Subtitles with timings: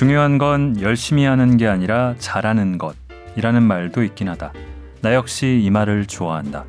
[0.00, 4.54] 중요한 건 열심히 하는 게 아니라 잘하는 것이라는 말도 있긴 하다.
[5.02, 6.64] 나 역시 이 말을 좋아한다.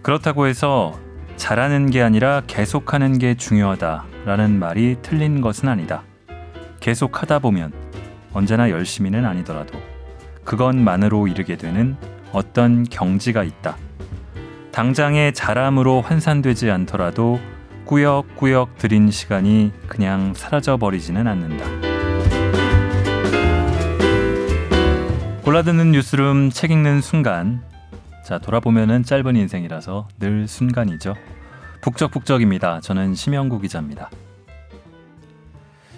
[0.00, 0.98] 그렇다고 해서
[1.36, 6.04] 잘하는 게 아니라 계속하는 게 중요하다라는 말이 틀린 것은 아니다.
[6.80, 7.70] 계속 하다 보면
[8.32, 9.78] 언제나 열심히는 아니더라도
[10.44, 11.98] 그것만으로 이르게 되는
[12.32, 13.76] 어떤 경지가 있다.
[14.70, 17.38] 당장의 잘함으로 환산되지 않더라도
[17.84, 21.91] 꾸역꾸역 들인 시간이 그냥 사라져 버리지는 않는다.
[25.52, 27.62] 골라듣는 뉴스룸 책 읽는 순간
[28.24, 31.12] 자 돌아보면은 짧은 인생이라서 늘 순간이죠.
[31.82, 32.80] 북적북적입니다.
[32.80, 34.08] 저는 심영구 기자입니다.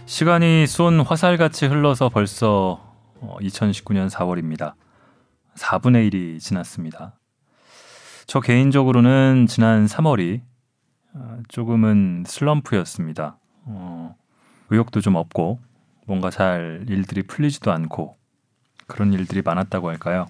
[0.06, 4.74] 시간이 쏜 화살같이 흘러서 벌써 2019년 4월입니다.
[5.54, 7.14] 4분의 1이 지났습니다.
[8.26, 10.40] 저 개인적으로는 지난 3월이
[11.12, 13.38] 어, 조금은 슬럼프였습니다.
[13.66, 14.16] 어,
[14.70, 15.60] 의욕도 좀 없고
[16.08, 18.23] 뭔가 잘 일들이 풀리지도 않고
[18.86, 20.26] 그런 일들이 많았다고 할까요?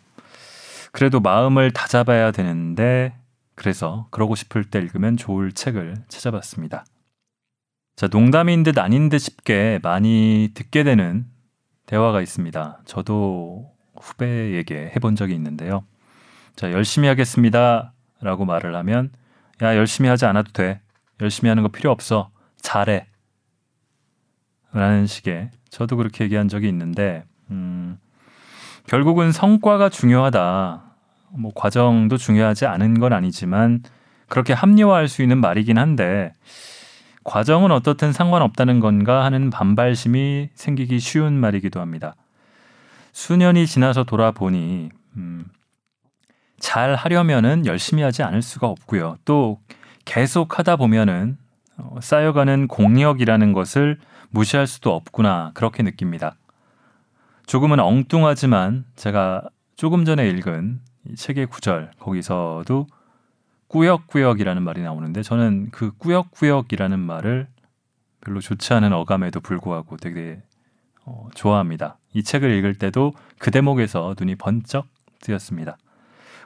[0.93, 3.15] 그래도 마음을 다잡아야 되는데
[3.55, 6.85] 그래서 그러고 싶을 때 읽으면 좋을 책을 찾아봤습니다.
[7.97, 11.27] 자, 농담인 듯 아닌 듯 싶게 많이 듣게 되는
[11.87, 12.81] 대화가 있습니다.
[12.85, 15.85] 저도 후배에게 해본 적이 있는데요.
[16.57, 17.93] 자, 열심히 하겠습니다.
[18.21, 19.13] 라고 말을 하면,
[19.63, 20.81] 야, 열심히 하지 않아도 돼.
[21.21, 22.31] 열심히 하는 거 필요 없어.
[22.61, 23.07] 잘해.
[24.73, 27.99] 라는 식의, 저도 그렇게 얘기한 적이 있는데, 음,
[28.87, 30.83] 결국은 성과가 중요하다.
[31.31, 33.83] 뭐, 과정도 중요하지 않은 건 아니지만,
[34.29, 36.33] 그렇게 합리화할 수 있는 말이긴 한데,
[37.25, 42.15] 과정은 어떻든 상관없다는 건가 하는 반발심이 생기기 쉬운 말이기도 합니다.
[43.13, 45.47] 수년이 지나서 돌아보니 음,
[46.59, 49.17] 잘 하려면은 열심히 하지 않을 수가 없고요.
[49.25, 49.59] 또
[50.05, 51.39] 계속 하다 보면은
[51.79, 53.99] 어, 쌓여가는 공력이라는 것을
[54.31, 56.37] 무시할 수도 없구나 그렇게 느낍니다.
[57.47, 62.87] 조금은 엉뚱하지만 제가 조금 전에 읽은 이 책의 구절 거기서도
[63.69, 67.49] 꾸역꾸역이라는 말이 나오는데 저는 그 꾸역꾸역이라는 말을
[68.21, 70.43] 별로 좋지 않은 어감에도 불구하고 되게
[71.05, 71.99] 어, 좋아합니다.
[72.15, 74.87] 이 책을 읽을 때도 그 대목에서 눈이 번쩍
[75.21, 75.77] 뜨였습니다.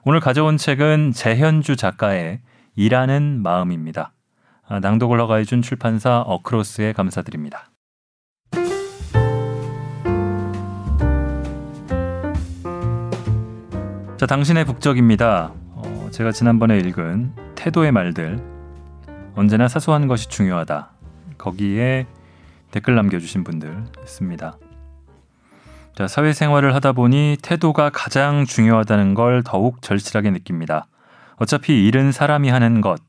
[0.04, 2.41] 오늘 가져온 책은 재현주 작가의
[2.75, 4.12] 일하는 마음입니다.
[4.66, 7.68] 아, 낭독을 허가해준 출판사 어크로스에 감사드립니다.
[14.19, 15.53] 자, 당신의 북적입니다.
[15.75, 18.43] 어, 제가 지난번에 읽은 태도의 말들
[19.37, 20.91] 언제나 사소한 것이 중요하다.
[21.39, 22.05] 거기에
[22.73, 24.59] 댓글 남겨주신 분들 있습니다.
[25.95, 30.89] 자, 사회생활을 하다 보니 태도가 가장 중요하다는 걸 더욱 절실하게 느낍니다.
[31.37, 33.00] 어차피 일은 사람이 하는 것.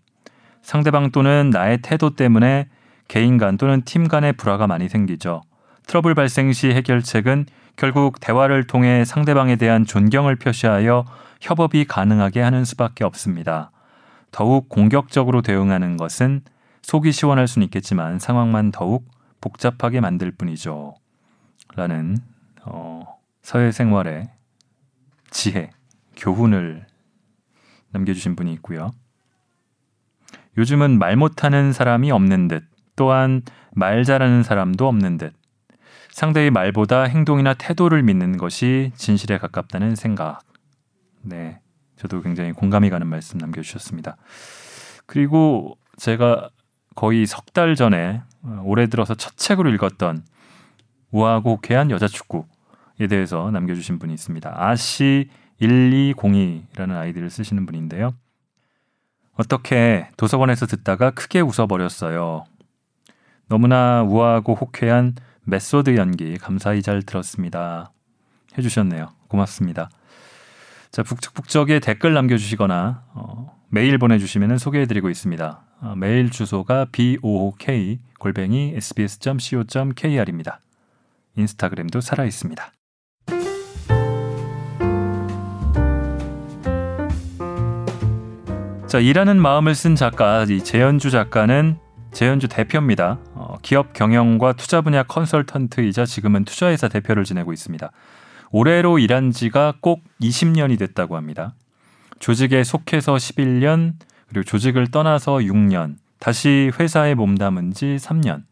[0.61, 2.69] 상대방 또는 나의 태도 때문에
[3.07, 5.41] 개인 간 또는 팀 간의 불화가 많이 생기죠.
[5.87, 7.47] 트러블 발생 시 해결책은
[7.79, 11.05] 결국 대화를 통해 상대방에 대한 존경을 표시하여
[11.39, 13.71] 협업이 가능하게 하는 수밖에 없습니다.
[14.31, 16.41] 더욱 공격적으로 대응하는 것은
[16.81, 19.09] 속이 시원할 수는 있겠지만 상황만 더욱
[19.39, 20.93] 복잡하게 만들 뿐이죠.
[21.77, 22.17] 라는
[22.65, 24.29] 어, 사회생활의
[25.29, 25.69] 지혜,
[26.17, 26.85] 교훈을
[27.91, 28.91] 남겨주신 분이 있고요.
[30.57, 32.65] 요즘은 말 못하는 사람이 없는 듯,
[32.97, 33.41] 또한
[33.71, 35.33] 말 잘하는 사람도 없는 듯,
[36.11, 40.41] 상대의 말보다 행동이나 태도를 믿는 것이 진실에 가깝다는 생각.
[41.21, 41.59] 네.
[41.97, 44.17] 저도 굉장히 공감이 가는 말씀 남겨주셨습니다.
[45.05, 46.49] 그리고 제가
[46.95, 50.23] 거의 석 달 전에 어, 올해 들어서 첫 책으로 읽었던
[51.11, 54.53] 우아하고 호쾌한 여자 축구에 대해서 남겨주신 분이 있습니다.
[54.55, 55.29] 아시
[55.61, 58.13] 1202라는 아이디를 쓰시는 분인데요.
[59.33, 62.45] 어떻게 도서관에서 듣다가 크게 웃어버렸어요.
[63.47, 65.15] 너무나 우아하고 호쾌한
[65.49, 67.91] 메소드 연기 감사히 잘 들었습니다.
[68.57, 69.09] 해주셨네요.
[69.27, 69.89] 고맙습니다.
[70.91, 75.61] 자, 북적북적에 댓글 남겨주시거나 어, 메일 보내주시면 소개해드리고 있습니다.
[75.81, 80.59] 어, 메일 주소가 book 골뱅이 sbs.co.kr입니다.
[81.35, 82.71] 인스타그램도 살아 있습니다.
[88.87, 91.77] 자, 일하는 마음을 쓴 작가 이 재현주 작가는
[92.11, 93.19] 재현주 대표입니다.
[93.33, 97.91] 어, 기업 경영과 투자 분야 컨설턴트이자 지금은 투자회사 대표를 지내고 있습니다.
[98.51, 101.53] 올해로 일한 지가 꼭 20년이 됐다고 합니다.
[102.19, 103.93] 조직에 속해서 11년,
[104.27, 108.43] 그리고 조직을 떠나서 6년, 다시 회사에 몸담은 지 3년.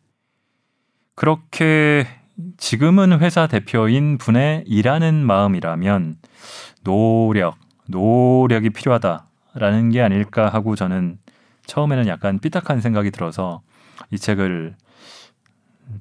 [1.16, 2.08] 그렇게
[2.58, 6.18] 지금은 회사 대표인 분의 일하는 마음이라면
[6.84, 7.58] 노력,
[7.88, 11.18] 노력이 필요하다라는 게 아닐까 하고 저는
[11.68, 13.62] 처음에는 약간 삐딱한 생각이 들어서
[14.10, 14.76] 이 책을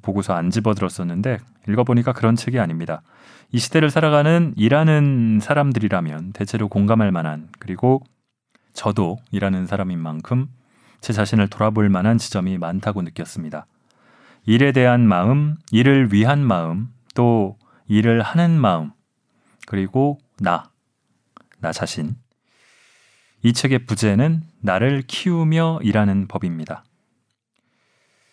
[0.03, 3.03] 보고서 안 집어들었었는데 읽어보니까 그런 책이 아닙니다.
[3.53, 8.03] 이 시대를 살아가는 일하는 사람들이라면 대체로 공감할 만한 그리고
[8.73, 10.49] 저도 일하는 사람인 만큼
[11.01, 13.67] 제 자신을 돌아볼 만한 지점이 많다고 느꼈습니다.
[14.47, 17.59] 일에 대한 마음, 일을 위한 마음, 또
[17.89, 18.93] 일을 하는 마음,
[19.67, 20.71] 그리고 나,
[21.61, 22.17] 나 자신.
[23.47, 26.83] 이 책의 부제는 나를 키우며 일하는 법입니다.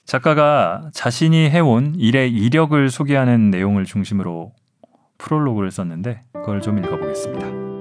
[0.06, 4.54] 작가가 자신이 해온 일의 이력을 소개하는 내용을 중심으로
[5.20, 7.73] 프롤로그를 썼는데 그걸 좀 읽어보겠습니다.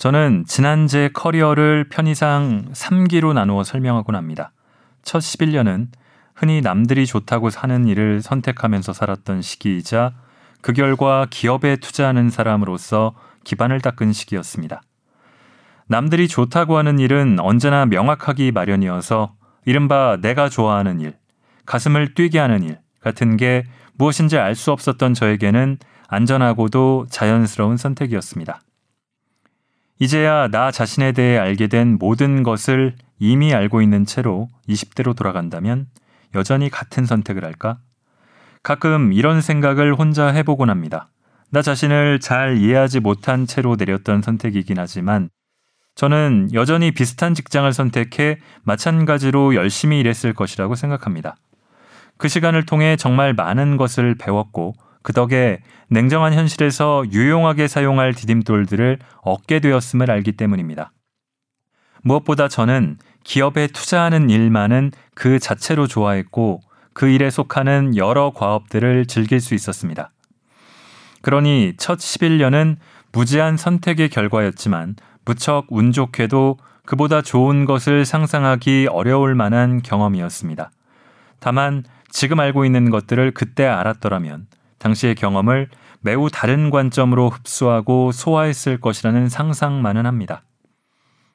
[0.00, 4.50] 저는 지난 제 커리어를 편의상 3기로 나누어 설명하곤 합니다.
[5.02, 5.88] 첫 11년은
[6.34, 10.14] 흔히 남들이 좋다고 사는 일을 선택하면서 살았던 시기이자
[10.62, 13.14] 그 결과 기업에 투자하는 사람으로서
[13.44, 14.80] 기반을 닦은 시기였습니다.
[15.86, 19.34] 남들이 좋다고 하는 일은 언제나 명확하기 마련이어서
[19.66, 21.18] 이른바 내가 좋아하는 일,
[21.66, 23.64] 가슴을 뛰게 하는 일 같은 게
[23.98, 25.76] 무엇인지 알 수 없었던 저에게는
[26.08, 28.62] 안전하고도 자연스러운 선택이었습니다.
[30.02, 35.88] 이제야 나 자신에 대해 알게 된 모든 것을 이미 알고 있는 채로 20대로 돌아간다면
[36.34, 37.78] 여전히 같은 선택을 할까?
[38.62, 41.10] 가끔 이런 생각을 혼자 해보곤 합니다.
[41.50, 45.28] 나 자신을 잘 이해하지 못한 채로 내렸던 선택이긴 하지만
[45.96, 51.36] 저는 여전히 비슷한 직장을 선택해 마찬가지로 열심히 일했을 것이라고 생각합니다.
[52.16, 59.60] 그 시간을 통해 정말 많은 것을 배웠고 그 덕에 냉정한 현실에서 유용하게 사용할 디딤돌들을 얻게
[59.60, 60.92] 되었음을 알기 때문입니다.
[62.02, 66.60] 무엇보다 저는 기업에 투자하는 일만은 그 자체로 좋아했고
[66.92, 70.10] 그 일에 속하는 여러 과업들을 즐길 수 있었습니다.
[71.22, 72.76] 그러니 첫 11년은
[73.12, 80.70] 무제한 선택의 결과였지만 무척 운 좋게도 그보다 좋은 것을 상상하기 어려울 만한 경험이었습니다.
[81.38, 84.46] 다만 지금 알고 있는 것들을 그때 알았더라면
[84.80, 85.68] 당시의 경험을
[86.00, 90.42] 매우 다른 관점으로 흡수하고 소화했을 것이라는 상상만은 합니다.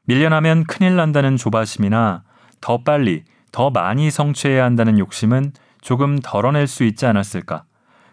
[0.07, 2.24] 밀려나면 큰일 난다는 조바심이나
[2.59, 7.63] 더 빨리, 더 많이 성취해야 한다는 욕심은 조금 덜어낼 수 있지 않았을까.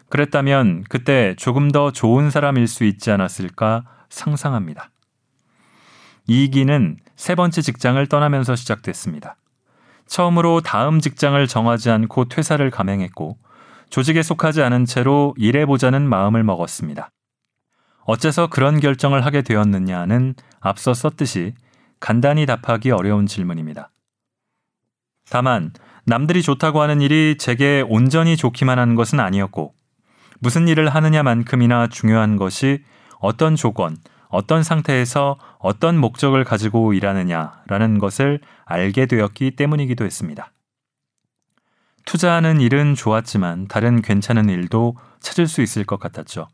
[0.09, 4.91] 그랬다면 그때 조금 더 좋은 사람일 수 있지 않았을까 상상합니다.
[6.27, 9.37] 이기는 세 번째 직장을 떠나면서 시작됐습니다.
[10.05, 13.37] 처음으로 다음 직장을 정하지 않고 퇴사를 감행했고
[13.93, 17.11] 조직에 속하지 않은 채로 일해보자는 마음을 먹었습니다.
[18.05, 21.53] 어째서 그런 결정을 하게 되었느냐는 앞서 썼듯이
[21.99, 23.91] 간단히 답하기 어려운 질문입니다.
[25.29, 25.73] 다만
[26.07, 29.75] 남들이 좋다고 하는 일이 제게 온전히 좋기만 한 것은 아니었고
[30.39, 32.83] 무슨 일을 하느냐만큼이나 중요한 것이
[33.19, 33.97] 어떤 조건,
[34.27, 40.51] 어떤 상태에서 어떤 목적을 가지고 일하느냐라는 것을 알게 되었기 때문이기도 했습니다.
[42.05, 46.47] 투자하는 일은 좋았지만 다른 괜찮은 일도 찾을 수 있을 것 같았죠.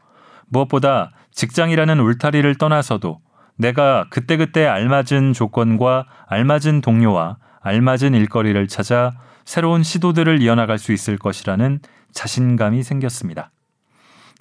[0.48, 3.20] 무엇보다 직장이라는 울타리를 떠나서도
[3.58, 9.12] 내가 그때그때 알맞은 조건과 알맞은 동료와 알맞은 일거리를 찾아
[9.46, 11.80] 새로운 시도들을 이어나갈 수 있을 것이라는
[12.12, 13.52] 자신감이 생겼습니다.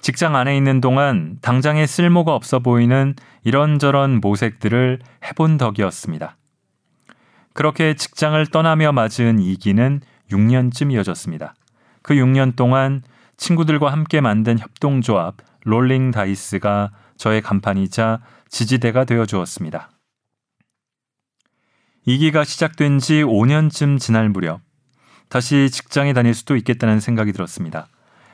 [0.01, 6.37] 직장 안에 있는 동안 당장에 쓸모가 없어 보이는 이런저런 모색들을 해본 덕이었습니다.
[7.53, 10.01] 그렇게 직장을 떠나며 맞은 이기는
[10.31, 11.55] 6년쯤 이어졌습니다.
[12.01, 13.03] 그 6년 동안
[13.37, 19.91] 친구들과 함께 만든 협동조합 롤링 다이스가 저의 간판이자 지지대가 되어 주었습니다.
[22.05, 24.61] 이기가 시작된 지 5년쯤 지날 무렵
[25.29, 27.87] 다시 직장에 다닐 수도 있겠다는 생각이 들었습니다.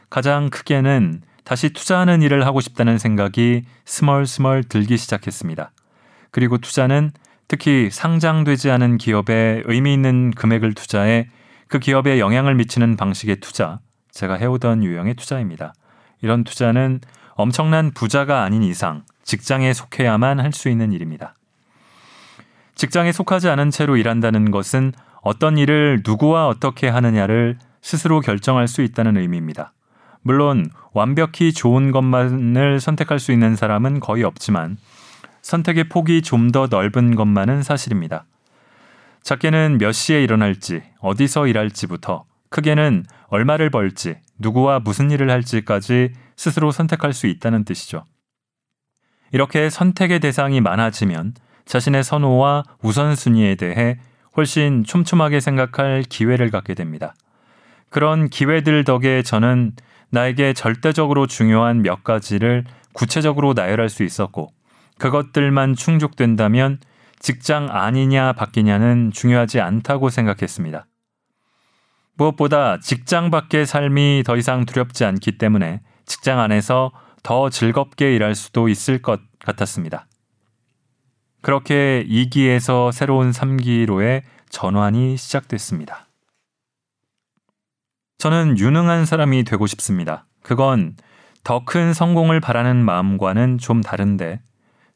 [0.10, 5.72] 가장 크게는 다시 투자하는 일을 하고 싶다는 생각이 스멀스멀 들기 시작했습니다.
[6.32, 7.12] 그리고 투자는
[7.48, 11.30] 특히 상장되지 않은 기업에 의미 있는 금액을 투자해
[11.67, 13.79] 그 기업에 영향을 미치는 방식의 투자,
[14.12, 15.74] 제가 해오던 유형의 투자입니다.
[16.22, 17.01] 이런 투자는
[17.36, 21.36] 엄청난 부자가 아닌 이상 직장에 속해야만 할 수 있는 일입니다.
[22.75, 29.17] 직장에 속하지 않은 채로 일한다는 것은 어떤 일을 누구와 어떻게 하느냐를 스스로 결정할 수 있다는
[29.17, 29.74] 의미입니다.
[30.22, 34.77] 물론 완벽히 좋은 것만을 선택할 수 있는 사람은 거의 없지만
[35.41, 38.25] 선택의 폭이 좀 더 넓은 것만은 사실입니다.
[39.25, 47.12] 작게는 몇 시에 일어날지, 어디서 일할지부터 크게는 얼마를 벌지, 누구와 무슨 일을 할지까지 스스로 선택할
[47.12, 48.05] 수 있다는 뜻이죠.
[49.32, 51.34] 이렇게 선택의 대상이 많아지면
[51.65, 53.98] 자신의 선호와 우선순위에 대해
[54.38, 57.15] 훨씬 촘촘하게 생각할 기회를 갖게 됩니다.
[57.89, 59.72] 그런 기회들 덕에 저는
[60.12, 62.63] 나에게 절대적으로 중요한 몇 가지를
[62.94, 64.51] 구체적으로 나열할 수 있었고
[65.00, 66.79] 그것들만 충족된다면
[67.19, 70.86] 직장 아니냐 바뀌냐는 중요하지 않다고 생각했습니다.
[72.17, 76.91] 무엇보다 직장 밖의 삶이 더 이상 두렵지 않기 때문에 직장 안에서
[77.24, 80.07] 더 즐겁게 일할 수도 있을 것 같았습니다.
[81.41, 86.07] 그렇게 2기에서 새로운 3기로의 전환이 시작됐습니다.
[88.17, 90.25] 저는 유능한 사람이 되고 싶습니다.
[90.41, 90.95] 그건
[91.43, 94.41] 더 큰 성공을 바라는 마음과는 좀 다른데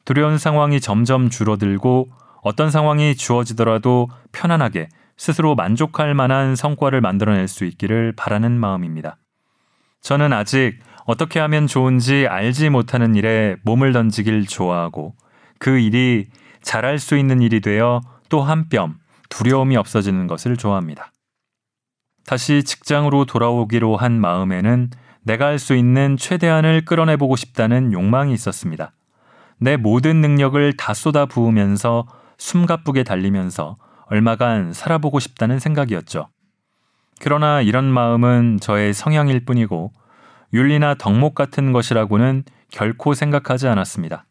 [0.06, 2.10] 두려운 상황이 점점 줄어들고
[2.42, 9.18] 어떤 상황이 주어지더라도 편안하게 스스로 만족할 만한 성과를 만들어낼 수 있기를 바라는 마음입니다.
[10.02, 15.16] 저는 아직 어떻게 하면 좋은지 알지 못하는 일에 몸을 던지길 좋아하고
[15.60, 16.28] 그 일이
[16.62, 18.96] 잘할 수 있는 일이 되어 또 한 뼘
[19.30, 21.12] 두려움이 없어지는 것을 좋아합니다.
[22.26, 24.90] 다시 직장으로 돌아오기로 한 마음에는
[25.24, 28.94] 내가 할 수 있는 최대한을 끌어내보고 싶다는 욕망이 있었습니다.
[29.60, 33.76] 내 모든 능력을 다 쏟아 부으면서 숨가쁘게 달리면서
[34.08, 36.30] 얼마간 살아보고 싶다는 생각이었죠.
[37.22, 39.92] 그러나 이런 마음은 저의 성향일 뿐이고
[40.54, 44.26] 윤리나 덕목 같은 것이라고는 결코 생각하지 않았습니다.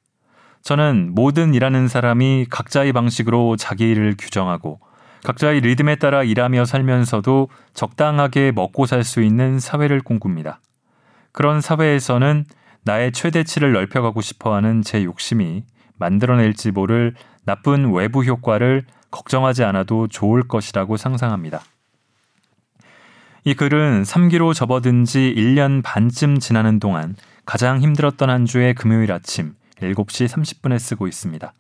[0.63, 4.81] 저는 모든 일하는 사람이 각자의 방식으로 자기 일을 규정하고
[5.25, 10.61] 각자의 리듬에 따라 일하며 살면서도 적당하게 먹고 살 수 있는 사회를 꿈꿉니다.
[11.33, 12.45] 그런 사회에서는
[12.89, 15.63] 나의 최대치를 넓혀가고 싶어 하는 제 욕심이
[15.99, 17.15] 만들어낼지 모를
[17.45, 21.61] 나쁜 외부 효과를 걱정하지 않아도 좋을 것이라고 상상합니다.
[23.45, 27.15] 이 글은 3기로 접어든 지 1년 반쯤 지나는 동안
[27.45, 31.53] 가장 힘들었던 한 주의 금요일 아침 7시 30분에 쓰고 있습니다.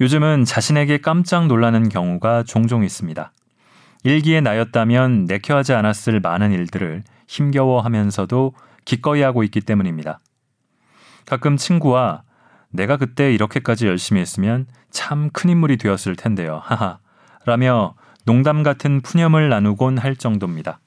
[0.00, 3.32] 요즘은 자신에게 깜짝 놀라는 경우가 종종 있습니다.
[4.04, 8.52] 일기에 나였다면 내켜하지 않았을 많은 일들을 힘겨워하면서도
[8.84, 10.20] 기꺼이 하고 있기 때문입니다.
[11.26, 12.22] 가끔 친구와
[12.70, 16.60] 내가 그때 이렇게까지 열심히 했으면 참 큰 인물이 되었을 텐데요.
[16.64, 16.98] 하하.
[17.46, 17.94] 라며
[18.24, 20.80] 농담 같은 푸념을 나누곤 할 정도입니다.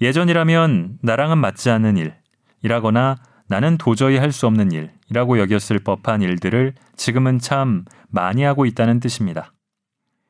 [0.00, 2.14] 예전이라면 나랑은 맞지 않는 일,
[2.62, 3.16] 이라거나
[3.48, 9.52] 나는 도저히 할 수 없는 일이라고 여겼을 법한 일들을 지금은 참 많이 하고 있다는 뜻입니다.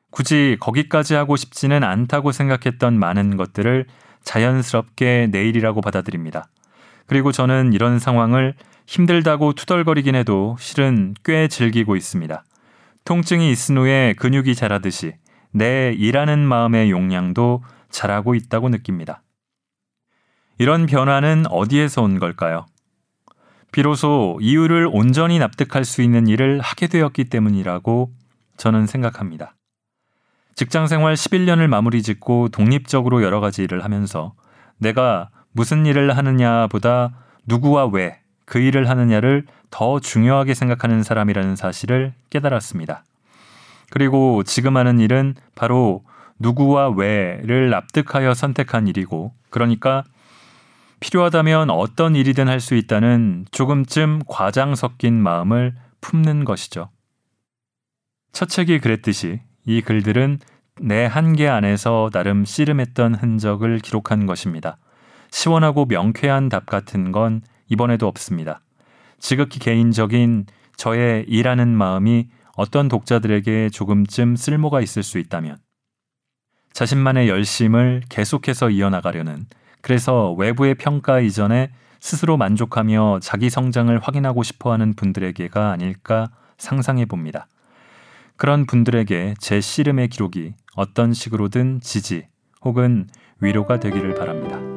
[0.09, 3.85] 굳이 거기까지 하고 싶지는 않다고 생각했던 많은 것들을
[4.23, 6.47] 자연스럽게 내일이라고 받아들입니다.
[7.11, 8.53] 그리고 저는 이런 상황을
[8.87, 12.45] 힘들다고 투덜거리긴 해도 실은 꽤 즐기고 있습니다.
[13.03, 15.15] 통증이 있은 후에 근육이 자라듯이
[15.51, 19.23] 내 일하는 마음의 용량도 자라고 있다고 느낍니다.
[20.57, 22.65] 이런 변화는 어디에서 온 걸까요?
[23.73, 28.09] 비로소 이유를 온전히 납득할 수 있는 일을 하게 되었기 때문이라고
[28.55, 29.57] 저는 생각합니다.
[30.55, 34.33] 직장 생활 11년을 마무리 짓고 독립적으로 여러 가지 일을 하면서
[34.77, 37.11] 내가 무슨 일을 하느냐보다
[37.45, 43.05] 누구와 왜 그 일을 하느냐를 더 중요하게 생각하는 사람이라는 사실을 깨달았습니다.
[43.89, 46.03] 그리고 지금 하는 일은 바로
[46.37, 50.03] 누구와 왜를 납득하여 선택한 일이고, 그러니까
[50.99, 56.89] 필요하다면 어떤 일이든 할 수 있다는 조금쯤 과장 섞인 마음을 품는 것이죠.
[58.33, 60.39] 첫 책이 그랬듯이 이 글들은
[60.81, 64.77] 내 한계 안에서 나름 씨름했던 흔적을 기록한 것입니다.
[65.31, 68.61] 시원하고 명쾌한 답 같은 건 이번에도 없습니다.
[69.17, 70.45] 지극히 개인적인
[70.75, 75.57] 저의 일하는 마음이 어떤 독자들에게 조금쯤 쓸모가 있을 수 있다면
[76.73, 79.45] 자신만의 열심을 계속해서 이어나가려는
[79.81, 87.47] 그래서 외부의 평가 이전에 스스로 만족하며 자기 성장을 확인하고 싶어 하는 분들에게가 아닐까 상상해 봅니다.
[88.37, 92.27] 그런 분들에게 제 씨름의 기록이 어떤 식으로든 지지
[92.63, 93.07] 혹은
[93.39, 94.70] 위로가 되기를 바랍니다.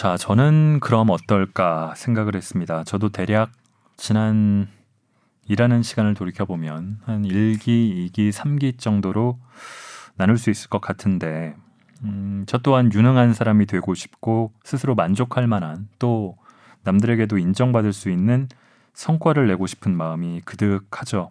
[0.00, 2.84] 자, 저는 그럼 어떨까 생각을 했습니다.
[2.84, 3.52] 저도 대략
[3.98, 4.66] 지난
[5.46, 9.38] 일하는 시간을 돌이켜 보면 한 1기, 2기, 3기 정도로
[10.16, 11.54] 나눌 수 있을 것 같은데,
[12.02, 16.38] 음, 저 또한 유능한 사람이 되고 싶고 스스로 만족할 만한 또
[16.84, 18.48] 남들에게도 인정받을 수 있는
[18.94, 21.30] 성과를 내고 싶은 마음이 그득하죠.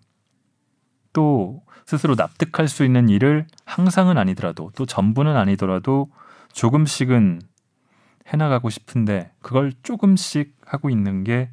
[1.12, 6.12] 또 스스로 납득할 수 있는 일을 항상은 아니더라도 또 전부는 아니더라도
[6.54, 7.49] 조금씩은
[8.30, 11.52] 해나가고 싶은데 그걸 조금씩 하고 있는 게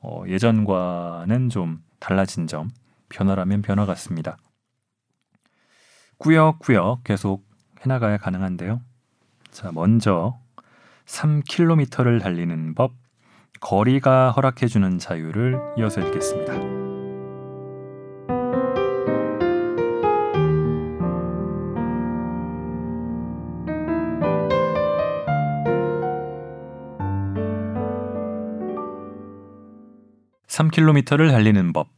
[0.00, 2.70] 어, 예전과는 좀 달라진 점,
[3.08, 4.36] 변화라면 변화 같습니다.
[6.18, 7.46] 꾸역꾸역 계속
[7.80, 8.80] 해나가야 가능한데요.
[9.50, 10.38] 자, 먼저
[11.06, 12.92] 3km를 달리는 법,
[13.60, 16.77] 거리가 허락해주는 자유를 이어서 읽겠습니다.
[30.58, 31.88] (3km를) 달리는 법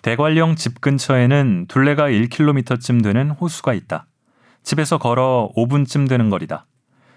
[0.00, 4.06] 대관령 집 근처에는 둘레가 1km쯤 되는 호수가 있다.
[4.62, 6.66] 집에서 걸어 5분쯤 되는 거리다.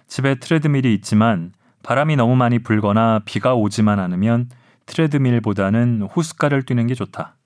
[0.07, 4.49] 집에 트레드밀이 있지만 바람이 너무 많이 불거나 비가 오지만 않으면
[4.85, 7.37] 트레드밀보다는 호숫가를 뛰는 게 좋다.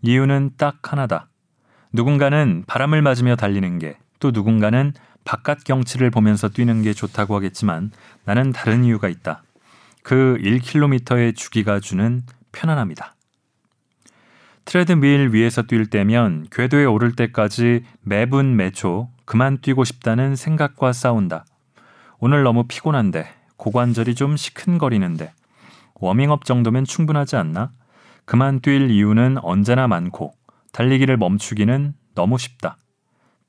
[0.00, 1.28] 이유는 딱 하나다.
[1.92, 7.90] 누군가는 바람을 맞으며 달리는 게, 또 누군가는 바깥 경치를 보면서 뛰는 게 좋다고 하겠지만
[8.24, 9.42] 나는 다른 이유가 있다.
[10.02, 13.14] 그 1km의 주기가 주는 편안함이다.
[14.64, 21.44] 트레드밀 위에서 뛸 때면 궤도에 오를 때까지 매분 매초 그만 뛰고 싶다는 생각과 싸운다.
[22.18, 25.32] 오늘 너무 피곤한데 고관절이 좀 시큰거리는데
[25.94, 27.72] 워밍업 정도면 충분하지 않나?
[28.24, 30.34] 그만 뛸 이유는 언제나 많고
[30.72, 32.76] 달리기를 멈추기는 너무 쉽다.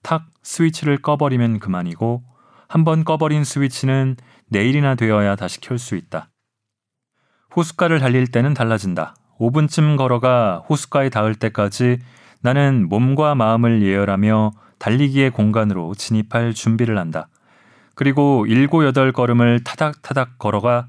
[0.02, 2.24] 탁 스위치를 꺼버리면 그만이고
[2.68, 4.16] 한번 꺼버린 스위치는
[4.48, 6.31] 내일이나 되어야 다시 켤 수 있다.
[7.56, 9.16] 호숫가를 달릴 때는 달라진다.
[9.40, 12.00] 5분쯤 걸어가 호숫가에 닿을 때까지
[12.42, 17.28] 나는 몸과 마음을 예열하며 달리기의 공간으로 진입할 준비를 한다.
[17.96, 20.88] 그리고 일곱 여덟 걸음을 타닥타닥 걸어가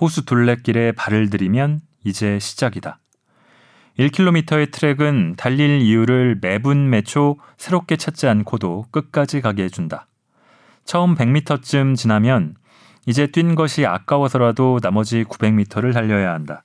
[0.00, 2.98] 호수 둘레길에 발을 들이면 이제 시작이다.
[3.98, 10.06] 1km의 트랙은 달릴 이유를 매분 매초 새롭게 찾지 않고도 끝까지 가게 해준다.
[10.84, 12.54] 처음 100m쯤 지나면
[13.06, 16.64] 이제 뛴 것이 아까워서라도 나머지 900m를 달려야 한다.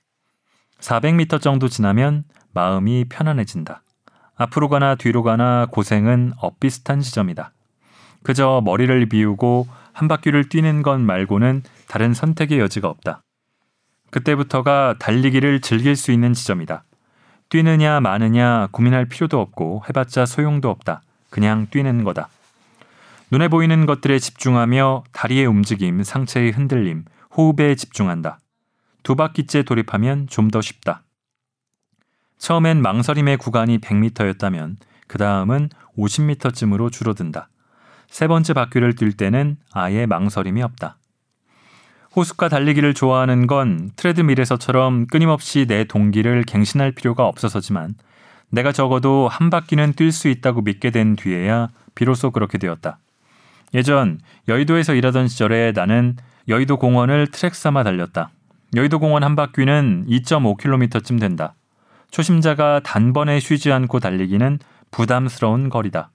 [0.80, 3.82] 400m 정도 지나면 마음이 편안해진다.
[4.36, 7.52] 앞으로 가나 뒤로 가나 고생은 엇비슷한 지점이다.
[8.22, 13.22] 그저 머리를 비우고 한 바퀴를 뛰는 것 말고는 다른 선택의 여지가 없다.
[14.10, 16.84] 그때부터가 달리기를 즐길 수 있는 지점이다.
[17.48, 21.02] 뛰느냐 마느냐 고민할 필요도 없고 해봤자 소용도 없다.
[21.30, 22.28] 그냥 뛰는 거다.
[23.30, 27.04] 눈에 보이는 것들에 집중하며 다리의 움직임, 상체의 흔들림,
[27.36, 28.38] 호흡에 집중한다.
[29.02, 31.02] 두 바퀴째 돌입하면 좀 더 쉽다.
[32.38, 37.48] 처음엔 망설임의 구간이 100m였다면 그 다음은 50m쯤으로 줄어든다.
[38.08, 40.98] 세 번째 바퀴를 뛸 때는 아예 망설임이 없다.
[42.14, 47.94] 호숫가 달리기를 좋아하는 건 트레드밀에서처럼 끊임없이 내 동기를 갱신할 필요가 없어서지만
[48.50, 52.98] 내가 적어도 한 바퀴는 뛸 수 있다고 믿게 된 뒤에야 비로소 그렇게 되었다.
[53.76, 56.16] 예전 여의도에서 일하던 시절에 나는
[56.48, 58.30] 여의도 공원을 트랙 삼아 달렸다.
[58.74, 61.54] 여의도 공원 한 바퀴는 2.5km쯤 된다.
[62.10, 64.58] 초심자가 단번에 쉬지 않고 달리기는
[64.90, 66.10] 부담스러운 거리다.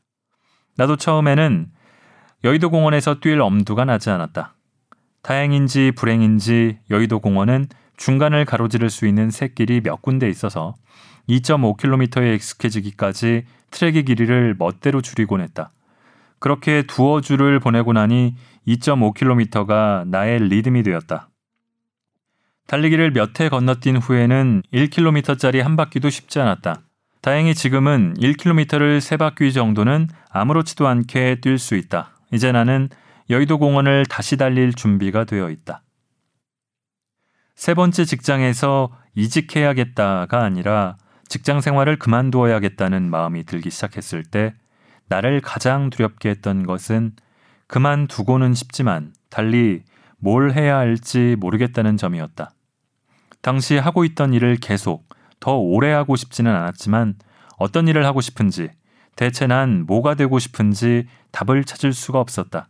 [0.76, 1.68] 나도 처음에는
[2.44, 4.56] 여의도 공원에서 뛸 엄두가 나지 않았다.
[5.22, 10.74] 다행인지 불행인지 여의도 공원은 중간을 가로지를 수 있는 샛길이 몇 군데 있어서
[11.30, 15.72] 2.5km에 익숙해지기까지 트랙의 길이를 멋대로 줄이곤 했다.
[16.42, 18.36] 그렇게 두어 주를 보내고 나니
[18.68, 21.30] 2.5km가 나의 리듬이 되었다.
[22.68, 26.82] 달리기를 몇 해 건너뛴 후에는 1km짜리 한 바퀴도 쉽지 않았다.
[27.22, 32.12] 다행히 지금은 1km를 세 바퀴 정도는 아무렇지도 않게 뛸 수 있다.
[32.34, 32.90] 이제 나는
[33.30, 35.84] 여의도 공원을 다시 달릴 준비가 되어 있다.
[37.56, 40.98] 세 번째 직장에서 이직해야겠다가 아니라
[41.30, 44.56] 직장 생활을 그만두어야겠다는 마음이 들기 시작했을 때
[45.12, 47.12] 나를 가장 두렵게 했던 것은
[47.68, 49.84] 그만두고는 싶지만 달리
[50.18, 52.54] 뭘 해야 할지 모르겠다는 점이었다.
[53.42, 55.10] 당시 하고 있던 일을 계속
[55.42, 57.16] 더 오래 하고 싶지는 않았지만
[57.58, 58.70] 어떤 일을 하고 싶은지
[59.18, 62.70] 대체 난 뭐가 되고 싶은지 답을 찾을 수가 없었다.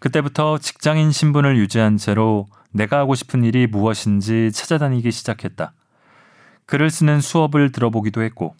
[0.00, 5.72] 그때부터 직장인 신분을 유지한 채로 내가 하고 싶은 일이 무엇인지 찾아다니기 시작했다.
[6.66, 8.54] 글을 쓰는 수업을 들어보기도 했고,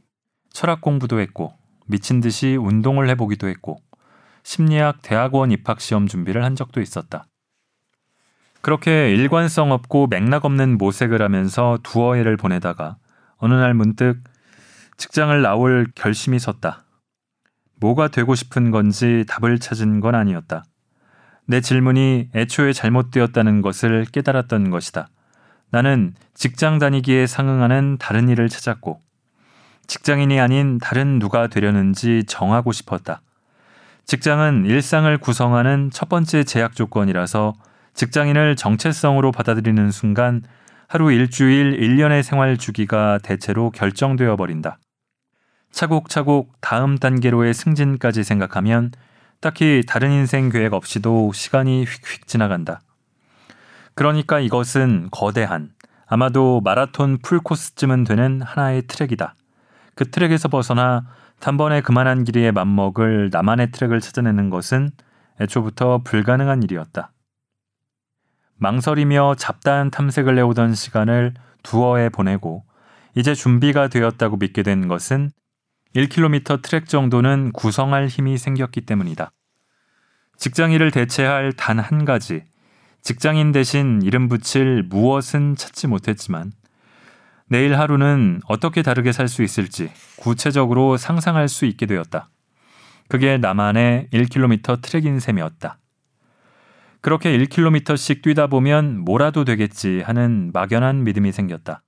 [0.52, 1.59] 철학 공부도 했고,
[1.90, 3.76] 미친 듯이 운동을 해보기도 했고,
[4.42, 7.26] 심리학 대학원 입학 시험 준비를 한 적도 있었다.
[8.62, 12.96] 그렇게 일관성 없고 맥락 없는 모색을 하면서 두어 해를 보내다가
[13.36, 14.22] 어느 날 문득
[14.96, 16.84] 직장을 나올 결심이 섰다.
[17.80, 20.64] 뭐가 되고 싶은 건지 답을 찾은 건 아니었다.
[21.46, 25.08] 내 질문이 애초에 잘못되었다는 것을 깨달았던 것이다.
[25.70, 29.00] 나는 직장 다니기에 상응하는 다른 일을 찾았고,
[29.90, 33.22] 직장인이 아닌 다른 누가 되려는지 정하고 싶었다.
[34.04, 37.54] 직장은 일상을 구성하는 첫 번째 제약 조건이라서
[37.94, 40.42] 직장인을 정체성으로 받아들이는 순간
[40.86, 44.78] 하루 일주일, 일년의 생활 주기가 대체로 결정되어 버린다.
[45.72, 48.92] 차곡차곡 다음 단계로의 승진까지 생각하면
[49.40, 52.80] 딱히 다른 인생 계획 없이도 시간이 휙휙 지나간다.
[53.96, 55.70] 그러니까 이것은 거대한
[56.06, 59.34] 아마도 마라톤 풀코스쯤은 되는 하나의 트랙이다.
[59.94, 61.06] 그 트랙에서 벗어나
[61.40, 64.90] 단번에 그만한 길이에 맞먹을 나만의 트랙을 찾아내는 것은
[65.40, 67.12] 애초부터 불가능한 일이었다.
[68.56, 72.64] 망설이며 잡다한 탐색을 해오던 시간을 두어에 보내고
[73.16, 75.30] 이제 준비가 되었다고 믿게 된 것은
[75.96, 79.32] 1km 트랙 정도는 구성할 힘이 생겼기 때문이다.
[80.36, 82.44] 직장인을 대체할 단 한 가지,
[83.02, 86.52] 직장인 대신 이름 붙일 무엇은 찾지 못했지만
[87.50, 92.30] 내일 하루는 어떻게 다르게 살 수 있을지 구체적으로 상상할 수 있게 되었다.
[93.08, 95.78] 그게 나만의 1km 트랙인 셈이었다.
[97.00, 101.82] 그렇게 1km씩 뛰다 보면 뭐라도 되겠지 하는 막연한 믿음이 생겼다.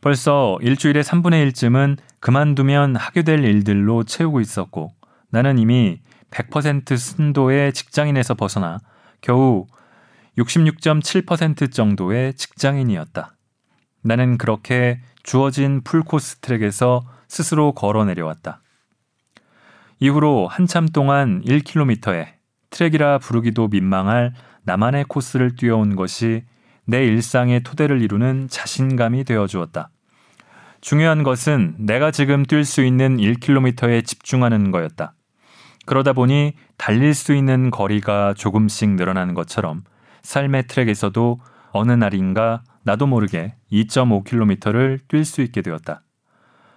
[0.00, 4.94] 벌써 일주일의 3분의 1쯤은 그만두면 하게 될 일들로 채우고 있었고
[5.30, 8.78] 나는 이미 100% 순도의 직장인에서 벗어나
[9.20, 9.66] 겨우
[10.38, 13.35] 66.7% 정도의 직장인이었다.
[14.06, 18.60] 나는 그렇게 주어진 풀코스 트랙에서 스스로 걸어 내려왔다.
[19.98, 22.28] 이후로 한참 동안 1km에
[22.70, 26.44] 트랙이라 부르기도 민망할 나만의 코스를 뛰어온 것이
[26.84, 29.90] 내 일상의 토대를 이루는 자신감이 되어 주었다.
[30.80, 35.14] 중요한 것은 내가 지금 뛸 수 있는 1km에 집중하는 거였다.
[35.84, 39.82] 그러다 보니 달릴 수 있는 거리가 조금씩 늘어나는 것처럼
[40.22, 41.40] 삶의 트랙에서도
[41.72, 46.02] 어느 날인가 나도 모르게 2.5km를 뛸 수 있게 되었다.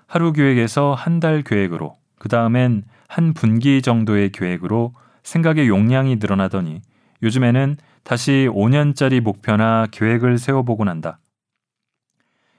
[0.08, 6.82] 하루 계획에서 한 달 계획으로, 그 다음엔 한 분기 정도의 계획으로 생각의 용량이 늘어나더니
[7.22, 11.19] 요즘에는 다시 5년짜리 목표나 계획을 세워보곤 한다.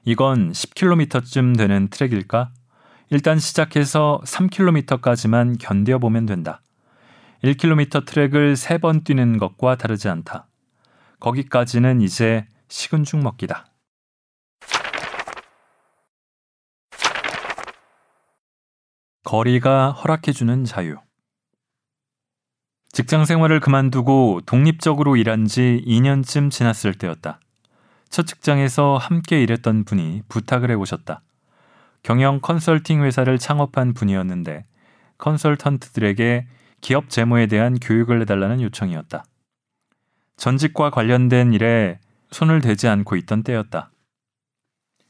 [0.04, 2.52] 이건 10km쯤 되는 트랙일까?
[3.10, 6.62] 일단 시작해서 3km까지만 견뎌보면 된다.
[7.42, 10.46] 1km 트랙을 3번 뛰는 것과 다르지 않다.
[11.18, 13.66] 거기까지는 이제 식은 죽 먹기다.
[19.24, 20.96] 거리가 허락해주는 자유.
[22.92, 27.40] 직장 생활을 그만두고 독립적으로 일한 지 2년쯤 지났을 때였다.
[28.08, 31.22] 첫 직장에서 함께 일했던 분이 부탁을 해오셨다.
[32.02, 34.64] 경영 컨설팅 회사를 창업한 분이었는데
[35.18, 36.46] 컨설턴트들에게
[36.80, 39.24] 기업 재무에 대한 교육을 해달라는 요청이었다.
[40.36, 43.90] 전직과 관련된 일에 손을 대지 않고 있던 때였다.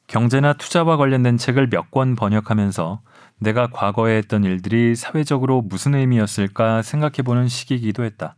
[0.06, 3.02] 경제나 투자와 관련된 책을 몇 권 번역하면서
[3.38, 8.36] 내가 과거에 했던 일들이 사회적으로 무슨 의미였을까 생각해보는 시기이기도 했다.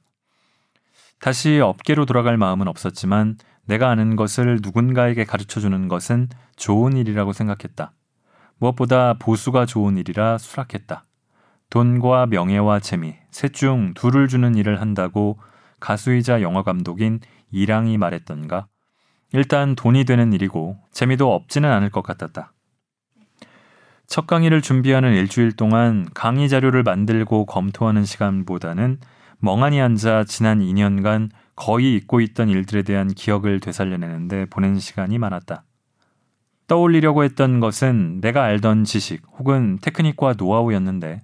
[1.21, 7.93] 다시 업계로 돌아갈 마음은 없었지만 내가 아는 것을 누군가에게 가르쳐 주는 것은 좋은 일이라고 생각했다.
[8.59, 11.05] 무엇보다 보수가 좋은 일이라 수락했다.
[11.71, 15.39] 돈과 명예와 재미, 셋 중 둘을 주는 일을 한다고
[15.81, 18.67] 가수이자 영화 감독인 이랑이 말했던가?
[19.33, 22.53] 일단 돈이 되는 일이고 재미도 없지는 않을 것 같았다.
[24.07, 28.99] 첫 강의를 준비하는 일주일 동안 강의 자료를 만들고 검토하는 시간보다는
[29.39, 35.65] 멍하니 앉아 지난 2년간 거의 잊고 있던 일들에 대한 기억을 되살려내는데 보낸 시간이 많았다.
[36.67, 41.21] 떠올리려고 했던 것은 내가 알던 지식 혹은 테크닉과 노하우였는데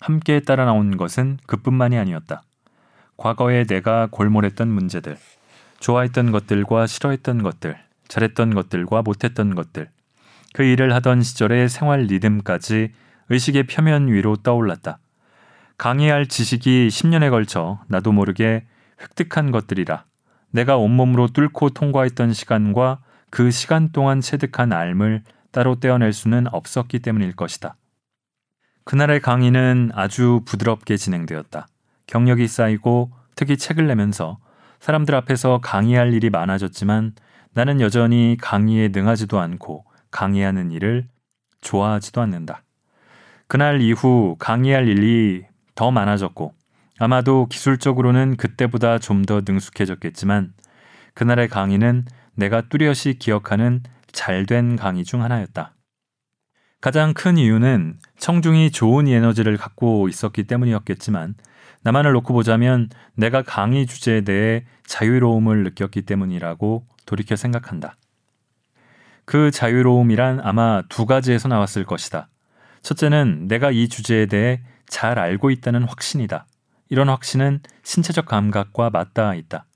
[0.00, 2.42] 함께 따라 나온 것은 그뿐만이 아니었다.
[3.16, 5.16] 과거에 내가 골몰했던 문제들,
[5.80, 9.90] 좋아했던 것들과 싫어했던 것들, 잘했던 것들과 못했던 것들,
[10.54, 12.92] 그 일을 하던 시절의 생활 리듬까지
[13.28, 14.98] 의식의 표면 위로 떠올랐다.
[15.76, 18.66] 강의할 지식이 10년에 걸쳐 나도 모르게
[19.00, 20.04] 획득한 것들이라
[20.50, 27.36] 내가 온몸으로 뚫고 통과했던 시간과 그 시간 동안 체득한 알을 따로 떼어낼 수는 없었기 때문일
[27.36, 27.76] 것이다.
[28.84, 31.68] 그날의 강의는 아주 부드럽게 진행되었다.
[32.06, 34.38] 경력이 쌓이고 특히 책을 내면서
[34.80, 37.14] 사람들 앞에서 강의할 일이 많아졌지만
[37.52, 41.08] 나는 여전히 강의에 능하지도 않고 강의하는 일을
[41.60, 42.62] 좋아하지도 않는다.
[43.48, 46.54] 그날 이후 강의할 일이 더 많아졌고
[46.98, 50.52] 아마도 기술적으로는 그때보다 좀 더 능숙해졌겠지만
[51.14, 55.74] 그날의 강의는 내가 뚜렷이 기억하는 잘된 강의 중 하나였다.
[56.80, 61.34] 가장 큰 이유는 청중이 좋은 에너지를 갖고 있었기 때문이었겠지만
[61.82, 67.96] 나만을 놓고 보자면 내가 강의 주제에 대해 자유로움을 느꼈기 때문이라고 돌이켜 생각한다.
[69.24, 72.28] 그 자유로움이란 아마 두 가지에서 나왔을 것이다.
[72.82, 76.46] 첫째는 내가 이 주제에 대해 잘 알고 있다는 확신이다.
[76.88, 79.66] 이런 확신은 신체적 감각과 맞닿아 있다.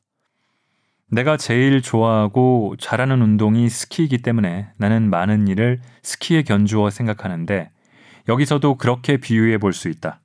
[1.11, 7.71] 내가 제일 좋아하고 잘하는 운동이 스키이기 때문에 나는 많은 일을 스키에 견주어 생각하는데
[8.31, 10.22] 여기서도 그렇게 비유해 볼 수 있다.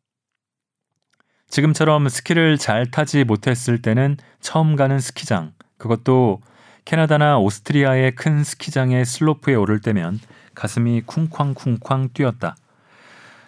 [1.49, 6.41] 지금처럼 스키를 잘 타지 못했을 때는 처음 가는 스키장, 그것도
[6.85, 10.19] 캐나다나 오스트리아의 큰 스키장의 슬로프에 오를 때면
[10.55, 12.55] 가슴이 쿵쾅쿵쾅 뛰었다.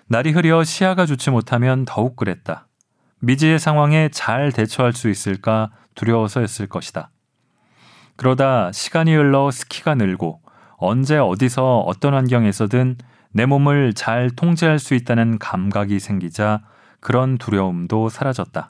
[0.07, 2.67] 날이 흐려 시야가 좋지 못하면 더욱 그랬다.
[3.19, 7.11] 미지의 상황에 잘 대처할 수 있을까 두려워서였을 것이다.
[8.15, 10.41] 그러다 시간이 흘러 스키가 늘고
[10.77, 12.97] 언제 어디서 어떤 환경에서든
[13.31, 16.61] 내 몸을 잘 통제할 수 있다는 감각이 생기자
[16.99, 18.69] 그런 두려움도 사라졌다.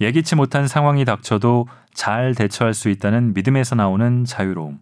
[0.00, 4.80] 예기치 못한 상황이 닥쳐도 잘 대처할 수 있다는 믿음에서 나오는 자유로움.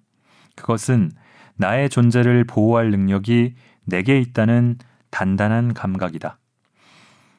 [0.57, 1.11] 그것은
[1.57, 4.79] 나의 존재를 보호할 능력이 내게 있다는
[5.11, 6.38] 단단한 감각이다.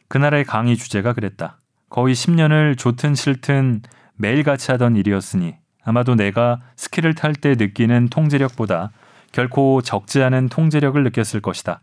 [0.07, 1.57] 그날의 강의 주제가 그랬다.
[1.89, 3.81] 거의 10년을 좋든 싫든
[4.15, 8.91] 매일같이 하던 일이었으니 아마도 내가 스키를 탈 때 느끼는 통제력보다
[9.31, 11.81] 결코 적지 않은 통제력을 느꼈을 것이다.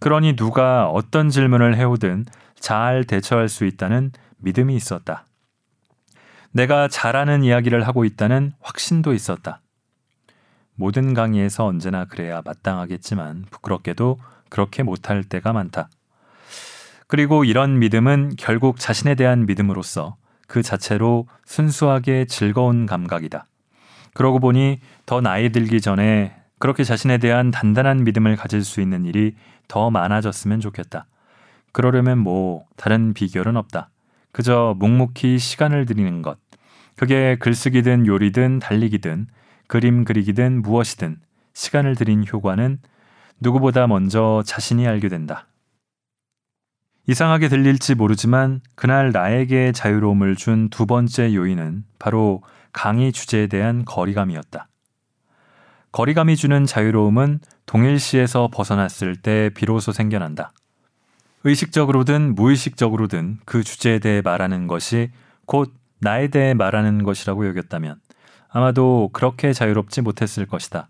[0.00, 2.24] 그러니 누가 어떤 질문을 해오든
[2.62, 5.26] 잘 대처할 수 있다는 믿음이 있었다.
[6.52, 9.60] 내가 잘하는 이야기를 하고 있다는 확신도 있었다.
[10.76, 15.90] 모든 강의에서 언제나 그래야 마땅하겠지만 부끄럽게도 그렇게 못할 때가 많다.
[17.08, 23.46] 그리고 이런 믿음은 결국 자신에 대한 믿음으로서 그 자체로 순수하게 즐거운 감각이다.
[24.14, 29.34] 그러고 보니 더 나이 들기 전에 그렇게 자신에 대한 단단한 믿음을 가질 수 있는 일이
[29.66, 31.06] 더 많아졌으면 좋겠다.
[31.72, 33.90] 그러려면 뭐 다른 비결은 없다.
[34.30, 36.38] 그저 묵묵히 시간을 들이는 것.
[36.96, 39.26] 그게 글쓰기든 요리든 달리기든
[39.66, 41.18] 그림 그리기든 무엇이든
[41.54, 42.78] 시간을 들인 효과는
[43.40, 45.46] 누구보다 먼저 자신이 알게 된다.
[47.08, 54.68] 이상하게 들릴지 모르지만 그날 나에게 자유로움을 준 두 번째 요인은 바로 강의 주제에 대한 거리감이었다.
[55.90, 60.52] 거리감이 주는 자유로움은 동일시에서 벗어났을 때 비로소 생겨난다.
[61.44, 65.10] 의식적으로든 무의식적으로든 그 주제에 대해 말하는 것이
[65.46, 67.96] 곧 나에 대해 말하는 것이라고 여겼다면
[68.48, 70.88] 아마도 그렇게 자유롭지 못했을 것이다.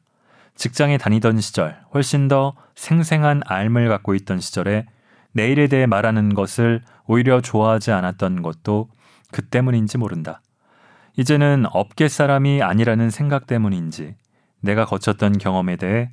[0.54, 4.86] 직장에 다니던 시절, 훨씬 더 생생한 알 을 갖고 있던 시절에
[5.32, 8.90] 내일에 대해 말하는 것을 오히려 좋아하지 않았던 것도
[9.30, 10.42] 그 때문인지 모른다.
[11.16, 14.16] 이제는 업계 사람이 아니라는 생각 때문인지
[14.60, 16.10] 내가 거쳤던 경험에 대해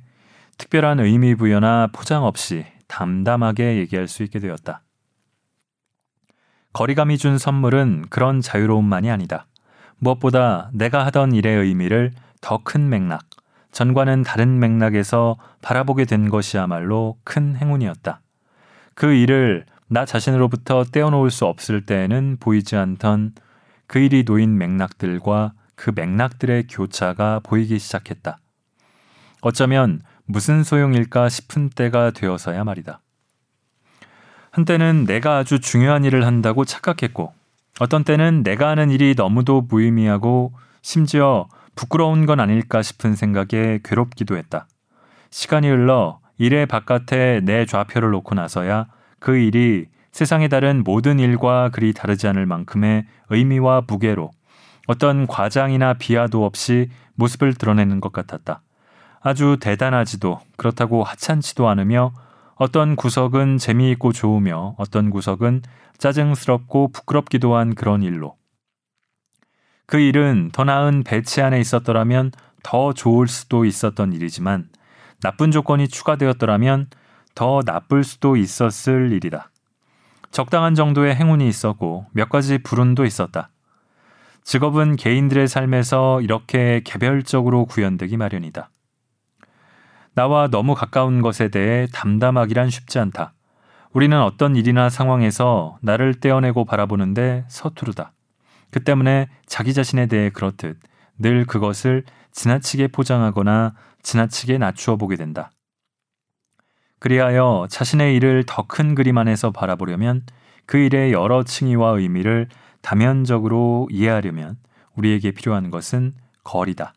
[0.56, 4.82] 특별한 의미 부여나 포장 없이 담담하게 얘기할 수 있게 되었다.
[6.72, 9.46] 거리감이 준 선물은 그런 자유로움만이 아니다.
[9.98, 13.22] 무엇보다 내가 하던 일의 의미를 더 큰 맥락,
[13.70, 18.20] 전과는 다른 맥락에서 바라보게 된 것이야말로 큰 행운이었다.
[18.94, 23.34] 그 일을 나 자신으로부터 떼어놓을 수 없을 때에는 보이지 않던
[23.86, 28.38] 그 일이 놓인 맥락들과 그 맥락들의 교차가 보이기 시작했다.
[29.42, 33.00] 어쩌면 무슨 소용일까 싶은 때가 되어서야 말이다.
[34.52, 37.32] 한때는 내가 아주 중요한 일을 한다고 착각했고,
[37.80, 44.68] 어떤 때는 내가 하는 일이 너무도 무의미하고 심지어 부끄러운 건 아닐까 싶은 생각에 괴롭기도 했다.
[45.30, 48.86] 시간이 흘러 일의 바깥에 내 좌표를 놓고 나서야
[49.18, 54.30] 그 일이 세상에 다른 모든 일과 그리 다르지 않을 만큼의 의미와 무게로
[54.86, 58.62] 어떤 과장이나 비하도 없이 모습을 드러내는 것 같았다.
[59.20, 62.12] 아주 대단하지도 그렇다고 하찮지도 않으며
[62.56, 65.62] 어떤 구석은 재미있고 좋으며 어떤 구석은
[65.98, 68.36] 짜증스럽고 부끄럽기도 한 그런 일로
[69.86, 74.68] 그 일은 더 나은 배치 안에 있었더라면 더 좋을 수도 있었던 일이지만
[75.20, 76.88] 나쁜 조건이 추가되었더라면
[77.34, 79.50] 더 나쁠 수도 있었을 일이다.
[80.30, 83.50] 적당한 정도의 행운이 있었고 몇 가지 불운도 있었다.
[84.44, 88.70] 직업은 개인들의 삶에서 이렇게 개별적으로 구현되기 마련이다.
[90.14, 93.32] 나와 너무 가까운 것에 대해 담담하기란 쉽지 않다.
[93.92, 98.12] 우리는 어떤 일이나 상황에서 나를 떼어내고 바라보는데 서투르다.
[98.70, 100.78] 그 때문에 자기 자신에 대해 그렇듯
[101.18, 105.50] 늘 그것을 지나치게 포장하거나 지나치게 낮추어 보게 된다.
[107.00, 110.22] 그리하여 자신의 일을 더 큰 그림 안에서 바라보려면
[110.66, 112.48] 그 일의 여러 층위와 의미를
[112.82, 114.56] 다면적으로 이해하려면
[114.94, 116.12] 우리에게 필요한 것은
[116.44, 116.94] 거리다.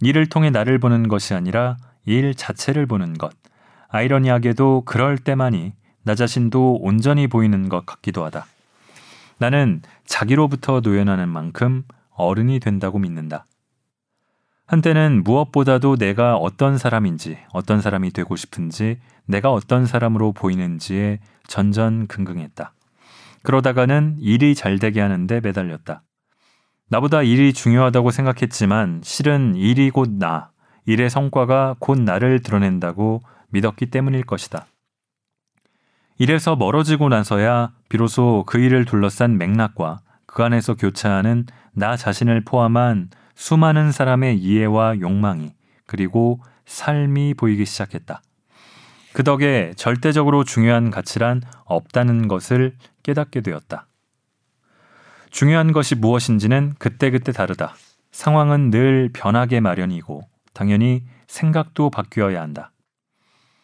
[0.00, 3.32] 일을 통해 나를 보는 것이 아니라 일 자체를 보는 것.
[3.88, 8.46] 아이러니하게도 그럴 때만이 나 자신도 온전히 보이는 것 같기도 하다.
[9.38, 13.46] 나는 자기로부터 노연하는 만큼 어른이 된다고 믿는다.
[14.66, 22.72] 한때는 무엇보다도 내가 어떤 사람인지, 어떤 사람이 되고 싶은지, 내가 어떤 사람으로 보이는지에 전전긍긍했다.
[23.42, 26.02] 그러다가는 일이 잘 되게 하는데 매달렸다.
[26.88, 30.50] 나보다 일이 중요하다고 생각했지만 실은 일이 곧 나,
[30.90, 34.66] 일의 성과가 곧 나를 드러낸다고 믿었기 때문일 것이다.
[36.18, 43.92] 일에서 멀어지고 나서야 비로소 그 일을 둘러싼 맥락과 그 안에서 교차하는 나 자신을 포함한 수많은
[43.92, 45.54] 사람의 이해와 욕망이
[45.86, 48.20] 그리고 삶이 보이기 시작했다.
[49.12, 52.74] 그 덕에 절대적으로 중요한 가치란 없다는 것을
[53.04, 53.86] 깨닫게 되었다.
[55.30, 57.76] 중요한 것이 무엇인지는 그때그때 다르다.
[58.10, 60.22] 상황은 늘 변하게 마련이고
[60.60, 62.70] 당연히 생각도 바뀌어야 한다.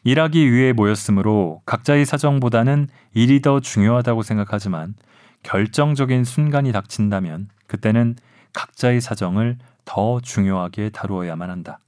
[0.04, 4.94] 일하기 위해 모였으므로 각자의 사정보다는 일이 더 중요하다고 생각하지만
[5.42, 8.16] 결정적인 순간이 닥친다면 그때는
[8.54, 11.80] 각자의 사정을 더 중요하게 다루어야만 한다.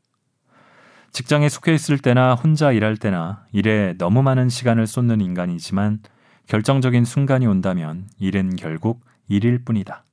[1.12, 6.00] 직장에 속해 있을 때나 혼자 일할 때나 일에 너무 많은 시간을 쏟는 인간이지만
[6.48, 10.04] 결정적인 순간이 온다면 일은 결국 일일 뿐이다.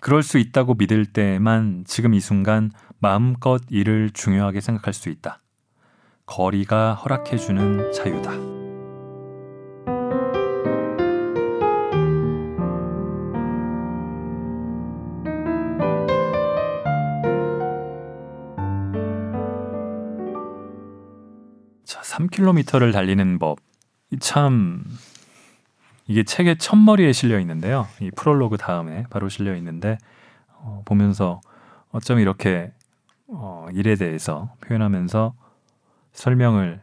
[0.00, 5.40] 그럴 수 있다고 믿을 때에만 지금 이 순간 마음껏 일을 중요하게 생각할 수 있다.
[6.26, 8.32] 거리가 허락해주는 자유다.
[21.84, 23.60] 자, 3km를 달리는 법.
[24.20, 24.84] 참
[26.06, 27.86] 이게 책의 첫머리에 실려 있는데요.
[28.00, 29.98] 이 프롤로그 다음에 바로 실려 있는데
[30.54, 31.40] 어, 보면서
[31.90, 32.72] 어쩜 이렇게
[33.28, 35.34] 어, 일에 대해서 표현하면서
[36.12, 36.82] 설명을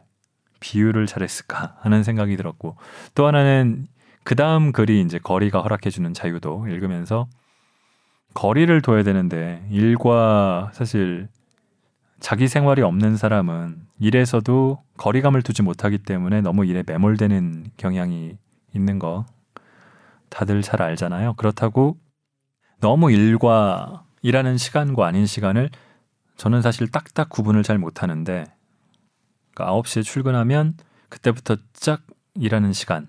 [0.60, 2.76] 비유를 잘했을까 하는 생각이 들었고
[3.14, 3.86] 또 하나는
[4.24, 7.28] 그 다음 글이 이제 거리가 허락해주는 자유도 읽으면서
[8.34, 11.28] 거리를 둬야 되는데 일과 사실
[12.20, 18.36] 자기 생활이 없는 사람은 일에서도 거리감을 두지 못하기 때문에 너무 일에 매몰되는 경향이
[18.74, 19.26] 있는 거
[20.28, 21.34] 다들 잘 알잖아요.
[21.34, 21.96] 그렇다고
[22.80, 25.70] 너무 일과 일하는 시간과 아닌 시간을
[26.36, 28.46] 저는 사실 딱딱 구분을 잘 못하는데
[29.54, 30.76] 그러니까 9시에 출근하면
[31.08, 32.02] 그때부터 쫙
[32.34, 33.08] 일하는 시간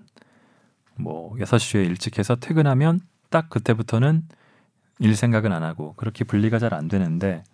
[0.96, 4.26] 뭐 6시에 일찍 해서 퇴근하면 딱 그때부터는
[5.00, 7.44] 일 생각은 안 하고 그렇게 분리가 잘 안 되는데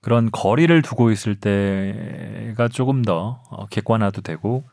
[0.00, 4.64] 그런 거리를 두고 있을 때가 조금 더 어, 객관화도 되고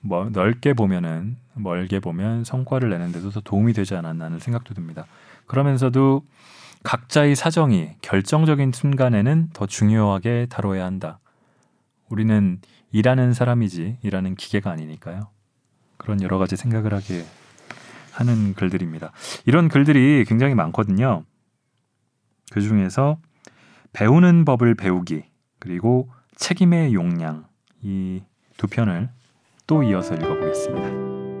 [0.00, 5.06] 뭐 넓게 보면은 멀게 보면 성과를 내는데도 더 도움이 되지 않았나 하는 생각도 듭니다.
[5.46, 6.24] 그러면서도
[6.84, 11.18] 각자의 사정이 결정적인 순간에는 더 중요하게 다뤄야 한다.
[12.08, 12.60] 우리는
[12.92, 15.30] 일하는 사람이지 일하는 기계가 아니니까요.
[15.96, 17.24] 그런 여러 가지 생각을 하게
[18.12, 19.10] 하는 글들입니다.
[19.46, 21.24] 이런 글들이 굉장히 많거든요.
[22.52, 23.18] 그 중에서
[23.92, 25.24] 배우는 법을 배우기
[25.58, 27.46] 그리고 책임의 용량
[27.82, 28.22] 이
[28.56, 29.08] 두 편을
[29.66, 31.33] 또 이어서 읽어보겠습니다.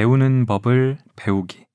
[0.00, 1.66] 배우는 법을 배우기.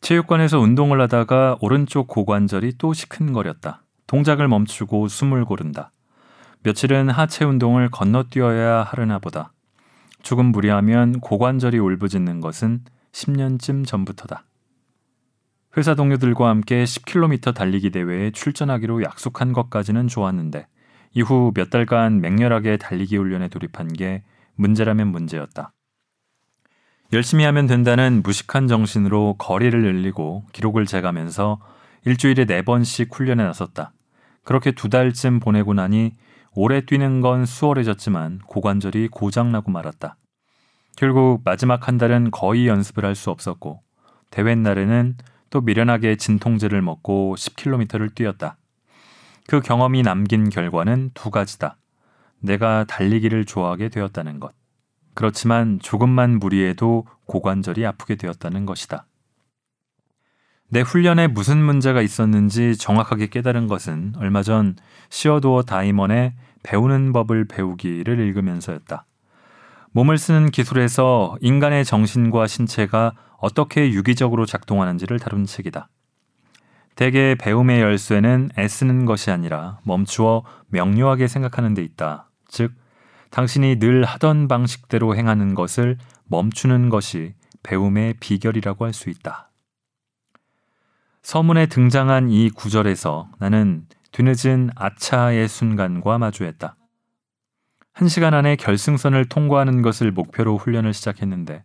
[0.00, 3.82] 체육관에서 운동을 하다가 오른쪽 고관절이 또 시큰거렸다.
[4.06, 5.90] 동작을 멈추고 숨을 고른다.
[6.62, 9.52] 며칠은 하체 운동을 건너뛰어야 하려나 보다.
[10.22, 14.44] 조금 무리하면 고관절이 울부짖는 것은 10년쯤 전부터다.
[15.76, 20.68] 회사 동료들과 함께 10km 달리기 대회에 출전하기로 약속한 것까지는 좋았는데
[21.14, 24.22] 이후 몇 달간 맹렬하게 달리기 훈련에 돌입한 게
[24.54, 25.72] 문제라면 문제였다.
[27.12, 31.58] 열심히 하면 된다는 무식한 정신으로 거리를 늘리고 기록을 재가면서
[32.04, 33.92] 일주일에 네 번씩 훈련에 나섰다.
[34.44, 36.12] 그렇게 두 달쯤 보내고 나니
[36.54, 40.16] 오래 뛰는 건 수월해졌지만 고관절이 고장나고 말았다.
[40.96, 43.80] 결국 마지막 한 달은 거의 연습을 할 수 없었고
[44.30, 45.16] 대회 날에는
[45.48, 48.58] 또 미련하게 진통제를 먹고 10km를 뛰었다.
[49.46, 51.78] 그 경험이 남긴 결과는 두 가지다.
[52.40, 54.57] 내가 달리기를 좋아하게 되었다는 것.
[55.18, 59.04] 그렇지만 조금만 무리해도 고관절이 아프게 되었다는 것이다.
[60.68, 64.76] 내 훈련에 무슨 문제가 있었는지 정확하게 깨달은 것은 얼마 전
[65.08, 69.06] 시어도어 다이먼의 배우는 법을 배우기를 읽으면서였다.
[69.90, 75.88] 몸을 쓰는 기술에서 인간의 정신과 신체가 어떻게 유기적으로 작동하는지를 다룬 책이다.
[76.94, 82.30] 대개 배움의 열쇠는 애쓰는 것이 아니라 멈추어 명료하게 생각하는 데 있다.
[82.46, 82.72] 즉,
[83.30, 89.50] 당신이 늘 하던 방식대로 행하는 것을 멈추는 것이 배움의 비결이라고 할 수 있다.
[91.22, 96.76] 서문에 등장한 이 구절에서 나는 뒤늦은 아차의 순간과 마주했다.
[97.92, 101.64] 한 시간 안에 결승선을 통과하는 것을 목표로 훈련을 시작했는데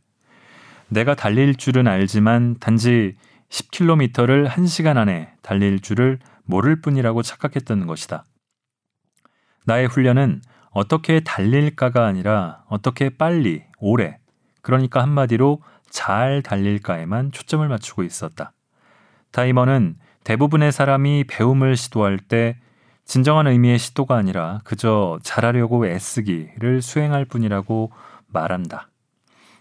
[0.89, 3.15] 내가 달릴 줄은 알지만 단지
[3.49, 8.25] 10km를 1시간 안에 달릴 줄을 모를 뿐이라고 착각했던 것이다.
[9.65, 10.41] 나의 훈련은
[10.73, 14.17] 어떻게 달릴까가 아니라 어떻게 빨리, 오래,
[14.61, 18.53] 그러니까 한마디로 잘 달릴까에만 초점을 맞추고 있었다.
[19.31, 22.57] 다이머는 대부분의 사람이 배움을 시도할 때
[23.05, 27.91] 진정한 의미의 시도가 아니라 그저 잘하려고 애쓰기를 수행할 뿐이라고
[28.27, 28.89] 말한다.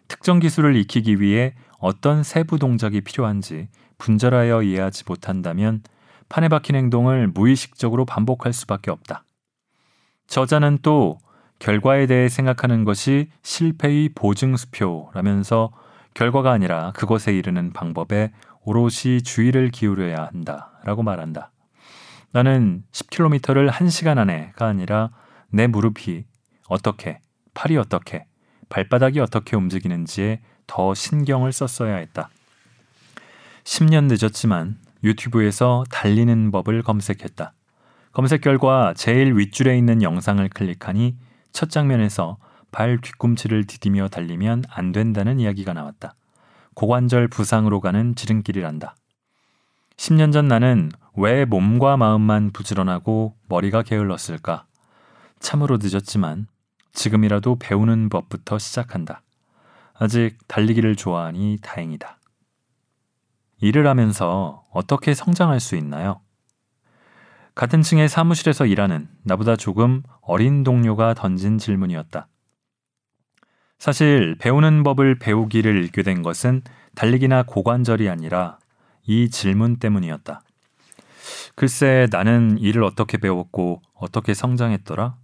[0.09, 5.83] 특정 기술을 익히기 위해 어떤 세부 동작이 필요한지 분절하여 이해하지 못한다면
[6.29, 9.25] 판에 박힌 행동을 무의식적으로 반복할 수밖에 없다.
[10.33, 11.19] 저자는 또
[11.59, 15.71] 결과에 대해 생각하는 것이 실패의 보증수표라면서
[16.15, 21.51] 결과가 아니라 그것에 이르는 방법에 오롯이 주의를 기울여야 한다 라고 말한다.
[22.31, 25.11] 나는 10km를 1시간 안에가 아니라
[25.51, 26.25] 내 무릎이
[26.67, 27.21] 어떻게,
[27.53, 28.25] 팔이 어떻게,
[28.71, 32.31] 발바닥이 어떻게 움직이는지에 더 신경을 썼어야 했다.
[33.65, 37.53] 10년 늦었지만 유튜브에서 달리는 법을 검색했다.
[38.13, 41.17] 검색 결과 제일 윗줄에 있는 영상을 클릭하니
[41.53, 42.37] 첫 장면에서
[42.71, 46.15] 발 뒤꿈치를 디디며 달리면 안 된다는 이야기가 나왔다.
[46.75, 48.97] 고관절 부상으로 가는 지름길이란다.
[49.97, 54.67] 10년 전 나는 왜 몸과 마음만 부지런하고 머리가 게을렀을까?
[55.39, 56.47] 참으로 늦었지만
[56.93, 59.23] 지금이라도 배우는 법부터 시작한다.
[59.95, 62.19] 아직 달리기를 좋아하니 다행이다.
[63.61, 66.21] 일을 하면서 어떻게 성장할 수 있나요?
[67.55, 72.29] 같은 층의 사무실에서 일하는 나보다 조금 어린 동료가 던진 질문이었다.
[73.79, 76.63] 사실 배우는 법을 배우기를 읽게 된 것은
[76.95, 78.59] 달리기나 고관절이 아니라
[79.05, 80.43] 이 질문 때문이었다.
[81.55, 85.17] 글쎄 나는 일을 어떻게 배웠고 어떻게 성장했더라?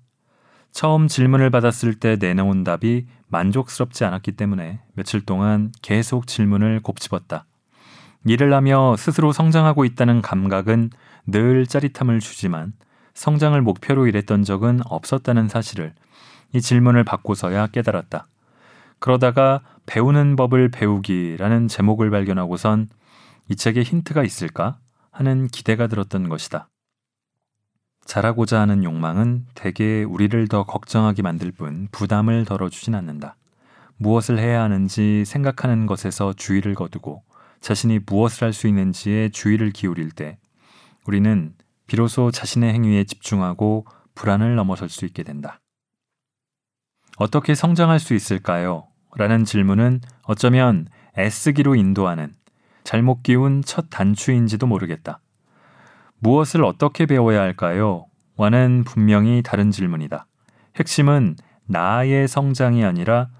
[0.70, 7.46] 처음 질문을 받았을 때 내놓은 답이 만족스럽지 않았기 때문에 며칠 동안 계속 질문을 곱씹었다.
[8.26, 10.90] 일을 하며 스스로 성장하고 있다는 감각은
[11.30, 12.72] 늘 짜릿함을 주지만
[13.12, 15.92] 성장을 목표로 일했던 적은 없었다는 사실을
[16.54, 18.26] 이 질문을 받고서야 깨달았다.
[18.98, 22.88] 그러다가 배우는 법을 배우기라는 제목을 발견하고선
[23.50, 24.78] 이 책에 힌트가 있을까
[25.10, 26.70] 하는 기대가 들었던 것이다.
[28.06, 33.36] 잘하고자 하는 욕망은 대개 우리를 더 걱정하게 만들 뿐 부담을 덜어주진 않는다.
[33.98, 37.22] 무엇을 해야 하는지 생각하는 것에서 주의를 거두고
[37.60, 40.38] 자신이 무엇을 할 수 있는지에 주의를 기울일 때
[41.08, 41.54] 우리는
[41.86, 45.58] 비로소 자신의 행위에 집중하고 불안을 넘어설 수 있게 된다.
[47.16, 48.88] 어떻게 성장할 수 있을까요?
[49.16, 50.86] 라는 질문은 어쩌면
[51.16, 52.34] 애쓰기로 인도하는
[52.84, 55.20] 잘못 기운 첫 단추인지도 모르겠다.
[56.18, 58.04] 무엇을 어떻게 배워야 할까요?
[58.36, 60.26] 와는 분명히 다른 질문이다.
[60.76, 63.30] 핵심은 나의 성장이 아니라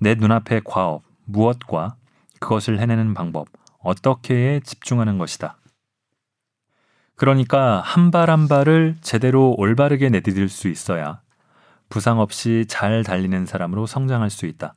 [0.00, 1.94] 내 눈앞의 과업, 무엇과
[2.40, 3.46] 그것을 해내는 방법,
[3.78, 5.61] 어떻게에 집중하는 것이다.
[7.16, 11.20] 그러니까 한 발 한 발을 제대로 올바르게 내디딜 수 있어야
[11.88, 14.74] 부상 없이 잘 달리는 사람으로 성장할 수 있다.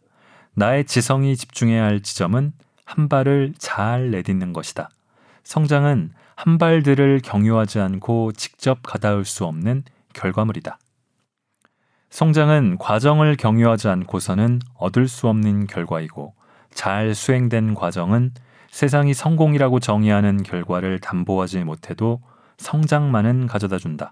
[0.53, 2.53] 나의 지성이 집중해야 할 지점은
[2.85, 4.89] 한 발을 잘 내딛는 것이다.
[5.43, 9.83] 성장은 한 발들을 경유하지 않고 직접 가다울 수 없는
[10.13, 10.77] 결과물이다.
[12.09, 16.33] 성장은 과정을 경유하지 않고서는 얻을 수 없는 결과이고
[16.73, 18.33] 잘 수행된 과정은
[18.75, 22.19] 세상이 성공이라고 정의하는 결과를 담보하지 못해도
[22.57, 24.11] 성장만은 가져다 준다.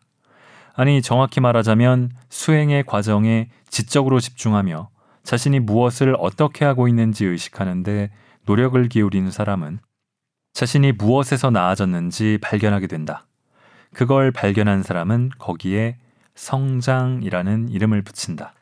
[0.74, 4.88] 아니, 정확히 말하자면 수행의 과정에 지적으로 집중하며
[5.24, 8.10] 자신이 무엇을 어떻게 하고 있는지 의식하는데
[8.46, 9.80] 노력을 기울이는 사람은
[10.54, 13.26] 자신이 무엇에서 나아졌는지 발견하게 된다.
[13.94, 15.98] 그걸 발견한 사람은 거기에
[16.36, 18.54] 성장이라는 이름을 붙인다.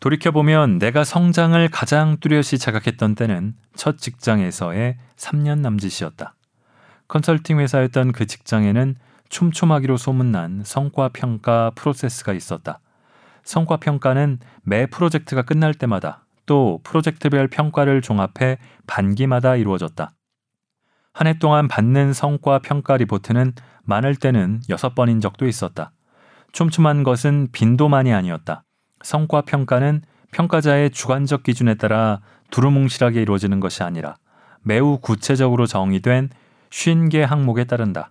[0.00, 6.34] 돌이켜보면 내가 성장을 가장 뚜렷이 자각했던 때는 첫 직장에서의 3년 남짓이었다.
[7.08, 8.94] 컨설팅 회사였던 그 직장에는
[9.28, 12.80] 촘촘하기로 소문난 성과 평가 프로세스가 있었다.
[13.42, 20.12] 성과 평가는 매 프로젝트가 끝날 때마다 또 프로젝트별 평가를 종합해 반기마다 이루어졌다.
[21.12, 25.90] 한 해 동안 받는 성과 평가 리포트는 많을 때는 6번인 적도 있었다.
[26.52, 28.62] 촘촘한 것은 빈도만이 아니었다.
[29.02, 32.20] 성과 평가는 평가자의 주관적 기준에 따라
[32.50, 34.16] 두루뭉실하게 이루어지는 것이 아니라
[34.62, 36.30] 매우 구체적으로 정의된
[36.70, 38.10] 50개 항목에 따른다.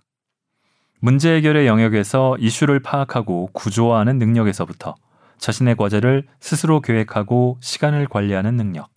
[1.00, 4.96] 문제 해결의 영역에서 이슈를 파악하고 구조화하는 능력에서부터
[5.38, 8.90] 자신의 과제를 스스로 계획하고 시간을 관리하는 능력,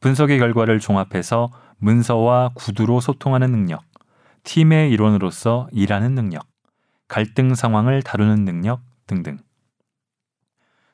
[0.00, 3.82] 분석의 결과를 종합해서 문서와 구두로 소통하는 능력,
[4.44, 6.46] 팀의 일원으로서 일하는 능력,
[7.08, 9.38] 갈등 상황을 다루는 능력 등등.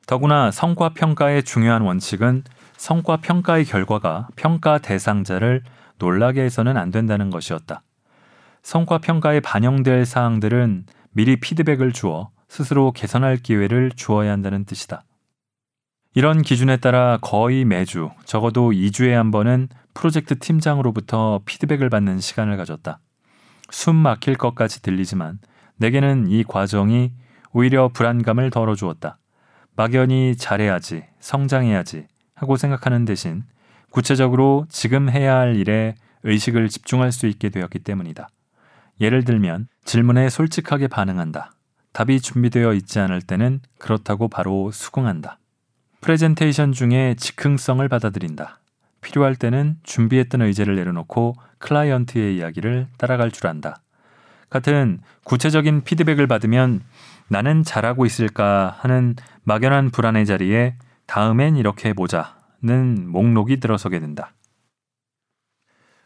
[0.09, 2.43] 더구나 성과 평가의 중요한 원칙은
[2.79, 5.63] 성과 평가의 결과가 평가 대상자를
[5.99, 7.83] 놀라게 해서는 안 된다는 것이었다.
[8.63, 15.05] 성과 평가에 반영될 사항들은 미리 피드백을 주어 스스로 개선할 기회를 주어야 한다는 뜻이다.
[16.15, 22.99] 이런 기준에 따라 거의 매주, 적어도 2주에 한 번은 프로젝트 팀장으로부터 피드백을 받는 시간을 가졌다.
[23.69, 25.39] 숨 막힐 것까지 들리지만
[25.77, 27.13] 내게는 이 과정이
[27.53, 29.19] 오히려 불안감을 덜어주었다.
[29.79, 33.45] 막연히 잘해야지, 성장해야지 하고 생각하는 대신
[33.91, 38.29] 구체적으로 지금 해야 할 일에 의식을 집중할 수 있게 되었기 때문이다.
[39.01, 41.53] 예를 들면 질문에 솔직하게 반응한다.
[41.93, 45.39] 답이 준비되어 있지 않을 때는 그렇다고 바로 수긍한다.
[46.01, 48.59] 프레젠테이션 중에 즉흥성을 받아들인다.
[49.01, 53.81] 필요할 때는 준비했던 의제를 내려놓고 클라이언트의 이야기를 따라갈 줄 안다.
[54.51, 56.83] 같은 구체적인 피드백을 받으면
[57.29, 59.15] 나는 잘하고 있을까 하는
[59.45, 60.77] 막연한 불안의 자리에
[61.07, 64.33] 다음엔 이렇게 해보자는 목록이 들어서게 된다.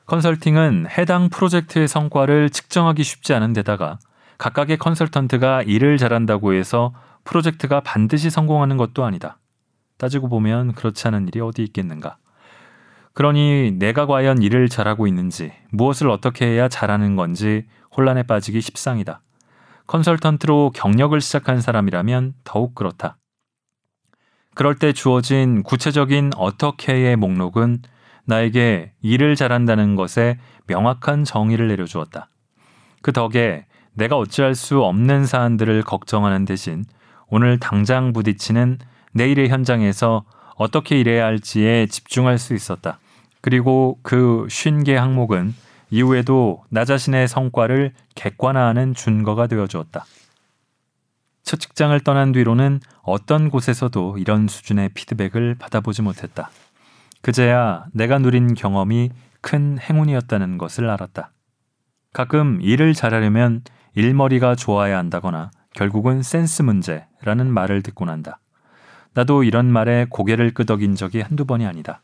[0.06, 3.98] 컨설팅은 해당 프로젝트의 성과를 측정하기 쉽지 않은 데다가
[4.38, 6.92] 각각의 컨설턴트가 일을 잘한다고 해서
[7.24, 9.38] 프로젝트가 반드시 성공하는 것도 아니다.
[9.98, 12.16] 따지고 보면 그렇지 않은 일이 어디 있겠는가.
[13.14, 17.66] 그러니 내가 과연 일을 잘하고 있는지, 무엇을 어떻게 해야 잘하는 건지
[17.96, 19.20] 혼란에 빠지기 십상이다.
[19.86, 23.16] 컨설턴트로 경력을 시작한 사람이라면 더욱 그렇다.
[24.54, 27.80] 그럴 때 주어진 구체적인 어떻게의 목록은
[28.24, 32.28] 나에게 일을 잘한다는 것에 명확한 정의를 내려주었다.
[33.00, 36.84] 그 덕에 내가 어찌할 수 없는 사안들을 걱정하는 대신
[37.28, 38.78] 오늘 당장 부딪히는
[39.12, 40.24] 내일의 현장에서
[40.56, 42.98] 어떻게 일해야 할지에 집중할 수 있었다.
[43.40, 45.54] 그리고 그 쉰 개 항목은
[45.92, 50.06] 이후에도 나 자신의 성과를 객관화하는 준거가 되어 주었다.
[51.42, 56.50] 첫 직장을 떠난 뒤로는 어떤 곳에서도 이런 수준의 피드백을 받아보지 못했다.
[57.20, 59.10] 그제야 내가 누린 경험이
[59.42, 61.30] 큰 행운이었다는 것을 알았다.
[62.14, 63.60] 가끔 일을 잘하려면
[63.94, 68.40] 일머리가 좋아야 한다거나 결국은 센스 문제라는 말을 듣고 난다.
[69.12, 72.02] 나도 이런 말에 고개를 끄덕인 적이 한두 번이 아니다.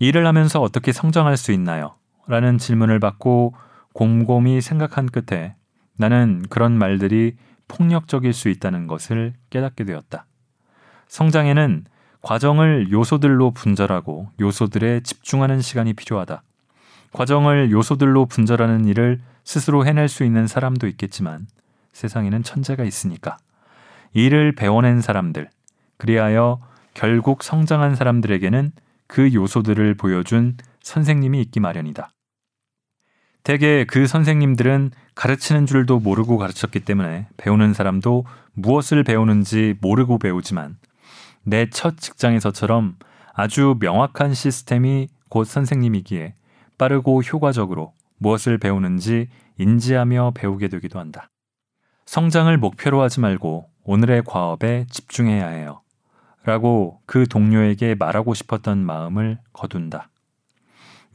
[0.00, 1.98] 일을 하면서 어떻게 성장할 수 있나요?
[2.28, 3.54] 라는 질문을 받고
[3.94, 5.56] 곰곰이 생각한 끝에
[5.96, 10.26] 나는 그런 말들이 폭력적일 수 있다는 것을 깨닫게 되었다.
[11.08, 11.84] 성장에는
[12.22, 16.42] 과정을 요소들로 분절하고 요소들에 집중하는 시간이 필요하다.
[17.12, 21.46] 과정을 요소들로 분절하는 일을 스스로 해낼 수 있는 사람도 있겠지만
[21.92, 23.38] 세상에는 천재가 있으니까
[24.12, 25.48] 일을 배워낸 사람들,
[25.96, 26.60] 그리하여
[26.94, 28.72] 결국 성장한 사람들에게는
[29.06, 32.10] 그 요소들을 보여준 선생님이 있기 마련이다.
[33.42, 38.24] 대개 그 선생님들은 가르치는 줄도 모르고 가르쳤기 때문에 배우는 사람도
[38.54, 40.76] 무엇을 배우는지 모르고 배우지만
[41.44, 42.96] 내 첫 직장에서처럼
[43.32, 46.34] 아주 명확한 시스템이 곧 선생님이기에
[46.76, 49.28] 빠르고 효과적으로 무엇을 배우는지
[49.58, 51.30] 인지하며 배우게 되기도 한다.
[52.06, 55.82] 성장을 목표로 하지 말고 오늘의 과업에 집중해야 해요.
[56.44, 60.08] 라고 그 동료에게 말하고 싶었던 마음을 거둔다.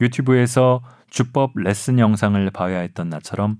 [0.00, 0.82] 유튜브에서
[1.14, 3.58] 주법 레슨 영상을 봐야 했던 나처럼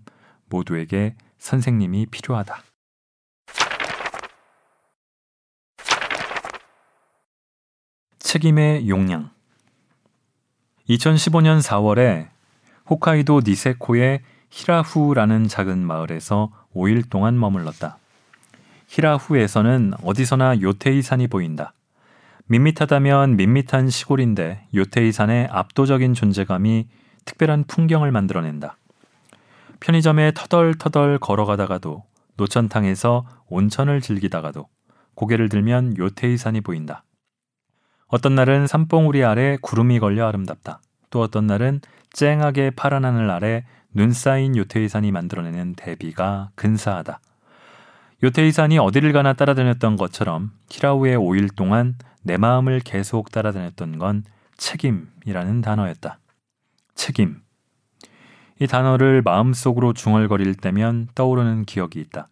[0.48, 2.60] 모두에게 선생님이 필요하다.
[8.18, 9.30] 책임의 용량
[10.88, 12.30] 2015년 4월에
[12.90, 17.98] 홋카이도 니세코의 히라후라는 작은 마을에서 5일 동안 머물렀다.
[18.88, 21.72] 히라후에서는 어디서나 요테이산이 보인다.
[22.46, 26.88] 밋밋하다면 밋밋한 시골인데 요테이산의 압도적인 존재감이
[27.24, 28.76] 특별한 풍경을 만들어낸다.
[29.80, 32.04] 편의점에 터덜터덜 걸어가다가도
[32.36, 34.66] 노천탕에서 온천을 즐기다가도
[35.14, 37.04] 고개를 들면 요테이산이 보인다.
[38.08, 40.80] 어떤 날은 산봉우리 아래 구름이 걸려 아름답다.
[41.10, 41.80] 또 어떤 날은
[42.12, 47.20] 쨍하게 파란 하늘 아래 눈 쌓인 요테이산이 만들어내는 대비가 근사하다.
[48.22, 54.24] 요테이산이 어디를 가나 따라다녔던 것처럼 히라우의 5일 동안 내 마음을 계속 따라다녔던 건
[54.56, 56.18] 책임이라는 단어였다.
[56.94, 57.40] 책임.
[58.60, 62.28] 이 단어를 마음속으로 중얼거릴 때면 떠오르는 기억이 있다.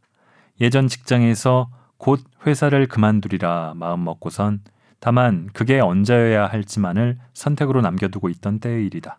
[0.61, 4.61] 예전 직장에서 곧 회사를 그만두리라 마음 먹고선
[5.01, 9.19] 다만 그게 언제여야 할지만을 선택으로 남겨두고 있던 때의 일이다.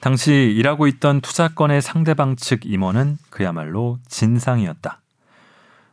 [0.00, 5.00] 당시 일하고 있던 투자권의 상대방 측 임원은 그야말로 진상이었다.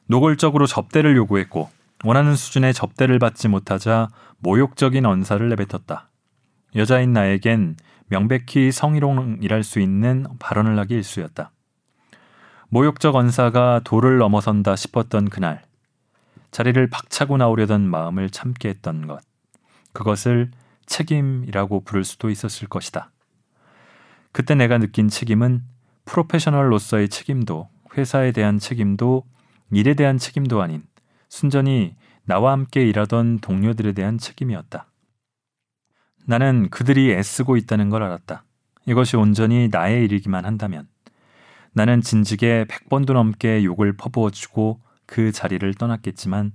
[0.08, 1.70] 노골적으로 접대를 요구했고
[2.04, 4.10] 원하는 수준의 접대를 받지 못하자
[4.40, 6.10] 모욕적인 언사를 내뱉었다.
[6.76, 11.52] 여자인 나에겐 명백히 성희롱이랄 수 있는 발언을 하기 일쑤였다.
[12.70, 15.64] 모욕적 언사가 도를 넘어선다 싶었던 그날
[16.52, 19.22] 자리를 박차고 나오려던 마음을 참게 했던 것
[19.94, 20.52] 그것을
[20.86, 23.12] 책임이라고 부를 수도 있었을 것이다.
[24.32, 25.64] 그때 내가 느낀 책임은
[26.06, 29.24] 프로페셔널로서의 책임도 회사에 대한 책임도
[29.72, 30.84] 일에 대한 책임도 아닌
[31.30, 31.96] 순전히
[32.26, 34.88] 나와 함께 일하던 동료들에 대한 책임이었다.
[36.26, 38.44] 나는 그들이 애쓰고 있다는 걸 알았다.
[38.88, 40.88] 이것이 온전히 나의 일이기만 한다면
[41.74, 46.54] 나는 진즉에 100번도 넘게 욕을 퍼부어 주고 그 자리를 떠났겠지만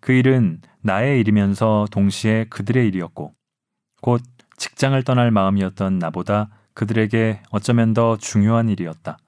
[0.00, 3.34] 그 일은 나의 일이면서 동시에 그들의 일이었고
[4.00, 4.22] 곧
[4.56, 9.18] 직장을 떠날 마음이었던 나보다 그들에게 어쩌면 더 중요한 일이었다.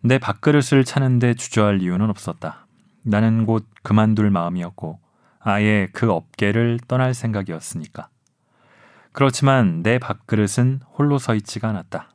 [0.00, 2.66] 내 밥그릇을 차는데 주저할 이유는 없었다.
[3.02, 5.00] 나는 곧 그만둘 마음이었고
[5.38, 8.08] 아예 그 업계를 떠날 생각이었으니까.
[9.12, 12.10] 그렇지만 내 밥그릇은 홀로 서 있지가 않았다.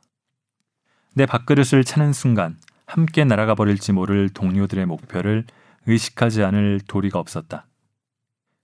[1.14, 5.44] 내 밥그릇을 차는 순간 함께 날아가 버릴지 모를 동료들의 목표를
[5.86, 7.66] 의식하지 않을 도리가 없었다.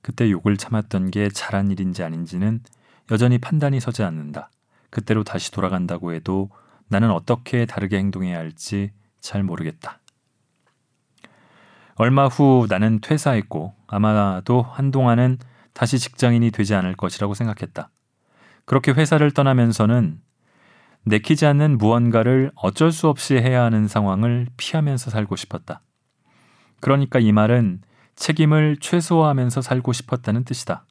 [0.03, 2.61] 그때 욕을 참았던 게 잘한 일인지 아닌지는
[3.11, 4.51] 여전히 판단이 서지 않는다.
[4.91, 6.51] 그때로 다시 돌아간다고 해도
[6.89, 10.01] 나는 어떻게 다르게 행동해야 할지 잘 모르겠다.
[11.97, 15.39] 얼마 후 나는 퇴사했고 아마도 한동안은
[15.72, 17.91] 다시 직장인이 되지 않을 것이라고 생각했다.
[18.65, 20.21] 그렇게 회사를 떠나면서는
[21.05, 25.83] 내키지 않는 무언가를 어쩔 수 없이 해야 하는 상황을 피하면서 살고 싶었다.
[26.81, 27.83] 그러니까 이 말은
[28.17, 30.87] 책임을 최소화하면서 살고 싶었다는 뜻이다.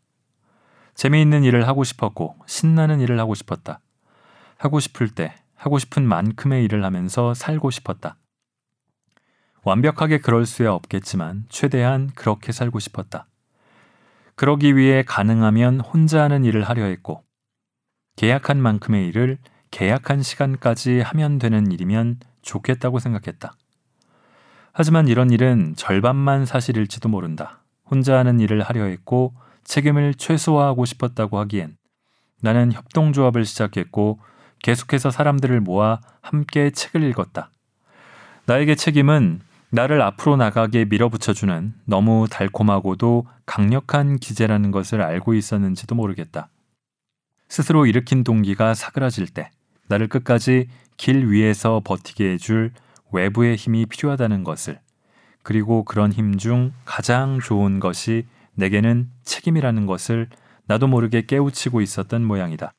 [0.94, 3.80] 재미있는 일을 하고 싶었고 신나는 일을 하고 싶었다.
[4.58, 8.18] 하고 싶을 때 하고 싶은 만큼의 일을 하면서 살고 싶었다.
[9.64, 13.28] 완벽하게 그럴 수야 없겠지만 최대한 그렇게 살고 싶었다.
[14.36, 17.24] 그러기 위해 가능하면 혼자 하는 일을 하려 했고
[18.16, 19.38] 계약한 만큼의 일을
[19.72, 23.56] 계약한 시간까지 하면 되는 일이면 좋겠다고 생각했다.
[24.72, 27.64] 하지만 이런 일은 절반만 사실일지도 모른다.
[27.86, 29.34] 혼자 하는 일을 하려 했고
[29.64, 31.78] 책임을 최소화하고 싶었다고 하기엔
[32.42, 34.20] 나는 협동조합을 시작했고
[34.62, 37.50] 계속해서 사람들을 모아 함께 책을 읽었다.
[38.46, 46.50] 나에게 책임은 나를 앞으로 나가게 밀어붙여주는 너무 달콤하고도 강력한 기제라는 것을 알고 있었는지도 모르겠다.
[47.54, 49.52] 스스로 일으킨 동기가 사그라질 때
[49.88, 52.72] 나를 끝까지 길 위에서 버티게 해줄
[53.12, 54.80] 외부의 힘이 필요하다는 것을
[55.44, 58.26] 그리고 그런 힘 중 가장 좋은 것이
[58.56, 60.30] 내게는 책임이라는 것을
[60.66, 62.74] 나도 모르게 깨우치고 있었던 모양이다.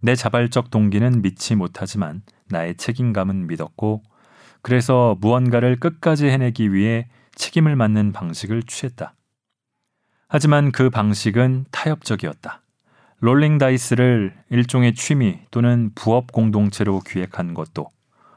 [0.00, 4.02] 내 자발적 동기는 믿지 못하지만 나의 책임감은 믿었고
[4.62, 9.14] 그래서 무언가를 끝까지 해내기 위해 책임을 맡는 방식을 취했다.
[10.26, 12.63] 하지만 그 방식은 타협적이었다.
[13.24, 17.88] 롤링 다이스를 일종의 취미 또는 부업 공동체로 기획한 것도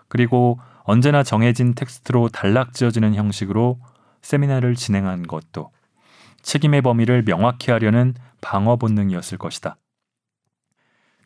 [0.08, 3.82] 그리고 언제나 정해진 텍스트로 단락 지어지는 형식으로
[4.22, 5.72] 세미나를 진행한 것도
[6.42, 9.76] 책임의 범위를 명확히 하려는 방어 본능이었을 것이다.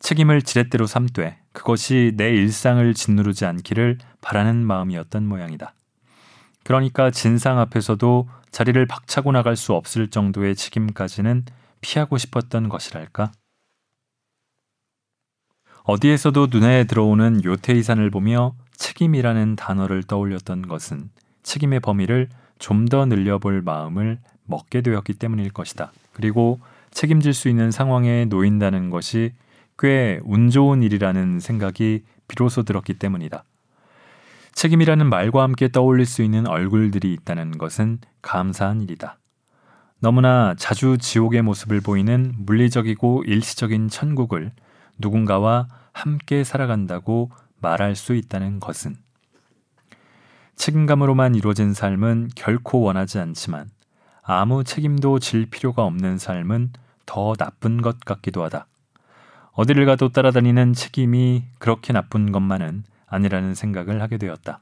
[0.00, 5.72] 책임을 지렛대로 삼되 그것이 내 일상을 짓누르지 않기를 바라는 마음이었던 모양이다.
[6.64, 11.44] 그러니까 진상 앞에서도 자리를 박차고 나갈 수 없을 정도의 책임까지는
[11.80, 13.30] 피하고 싶었던 것이랄까?
[15.84, 21.10] 어디에서도 눈에 들어오는 요태이산을 보며 책임이라는 단어를 떠올렸던 것은
[21.42, 22.28] 책임의 범위를
[22.58, 25.92] 좀 더 늘려볼 마음을 먹게 되었기 때문일 것이다.
[26.12, 26.60] 그리고
[26.92, 29.32] 책임질 수 있는 상황에 놓인다는 것이
[29.78, 33.44] 꽤 운 좋은 일이라는 생각이 비로소 들었기 때문이다.
[34.54, 39.18] 책임이라는 말과 함께 떠올릴 수 있는 얼굴들이 있다는 것은 감사한 일이다.
[39.98, 44.52] 너무나 자주 지옥의 모습을 보이는 물리적이고 일시적인 천국을
[44.98, 47.30] 누군가와 함께 살아간다고
[47.60, 48.96] 말할 수 있다는 것은
[50.56, 53.70] 책임감으로만 이루어진 삶은 결코 원하지 않지만
[54.22, 56.72] 아무 책임도 질 필요가 없는 삶은
[57.06, 58.66] 더 나쁜 것 같기도 하다.
[59.52, 64.60] 어디를 가도 따라다니는 책임이 그렇게 나쁜 것만은 아니라는 생각을 하게 되었다.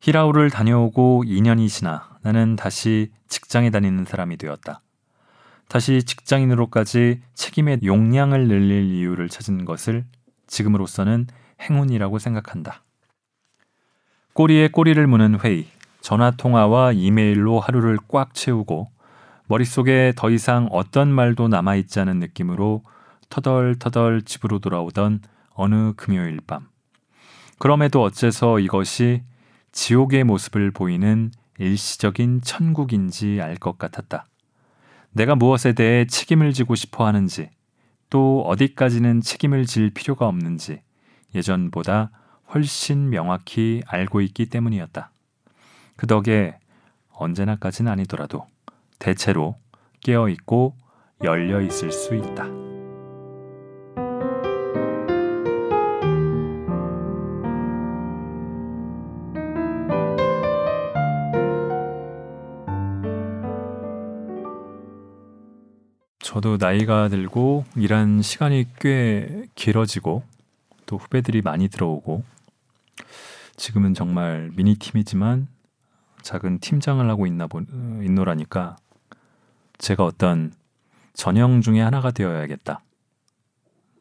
[0.00, 4.81] 히라우를 다녀오고 2년이 지나 나는 다시 직장에 다니는 사람이 되었다.
[5.72, 10.04] 다시 직장인으로까지 책임의 용량을 늘릴 이유를 찾은 것을
[10.46, 11.28] 지금으로서는
[11.62, 12.82] 행운이라고 생각한다.
[14.34, 15.66] 꼬리에 꼬리를 무는 회의,
[16.02, 18.90] 전화 통화와 이메일로 하루를 꽉 채우고
[19.46, 22.82] 머릿속에 더 이상 어떤 말도 남아있지 않은 느낌으로
[23.30, 25.22] 터덜터덜 집으로 돌아오던
[25.54, 26.68] 어느 금요일 밤.
[27.58, 29.22] 그럼에도 어째서 이것이
[29.72, 34.26] 지옥의 모습을 보이는 일시적인 천국인지 알 것 같았다.
[35.12, 37.50] 내가 무엇에 대해 책임을 지고 싶어 하는지,
[38.10, 40.82] 또 어디까지는 책임을 질 필요가 없는지
[41.34, 42.10] 예전보다
[42.54, 45.10] 훨씬 명확히 알고 있기 때문이었다.
[45.96, 46.58] 그 덕에
[47.10, 48.46] 언제나까지는 아니더라도
[48.98, 49.56] 대체로
[50.00, 50.76] 깨어 있고
[51.22, 52.71] 열려 있을 수 있다.
[66.32, 70.22] 저도 나이가 들고 일한 시간이 꽤 길어지고
[70.86, 72.24] 또 후배들이 많이 들어오고
[73.56, 75.46] 지금은 정말 미니 팀이지만
[76.22, 78.76] 작은 팀장을 하고 있나 보 있노라니까
[79.76, 80.54] 제가 어떤
[81.12, 82.80] 전형 중에 하나가 되어야겠다.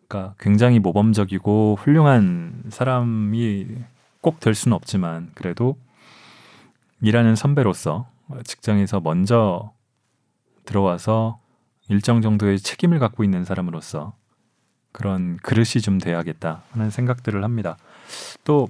[0.07, 3.75] 그러니까 굉장히 모범적이고 훌륭한 사람이
[4.21, 5.75] 꼭 될 수는 없지만 그래도
[7.01, 8.07] 일하는 선배로서
[8.45, 9.73] 직장에서 먼저
[10.63, 11.40] 들어와서
[11.91, 14.13] 일정 정도의 책임을 갖고 있는 사람으로서
[14.91, 17.77] 그런 그릇이 좀 돼야겠다 하는 생각들을 합니다.
[18.43, 18.67] 또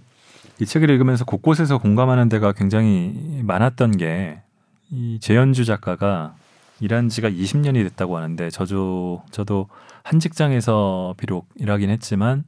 [0.59, 4.41] 이 책을 읽으면서 곳곳에서 공감하는 데가 굉장히 많았던 게
[4.91, 6.36] 이 재현주 작가가
[6.82, 9.69] 일한 지가 20년이 됐다고 하는데 저도 저도
[10.03, 12.43] 한 직장에서 비록 일하긴 했지만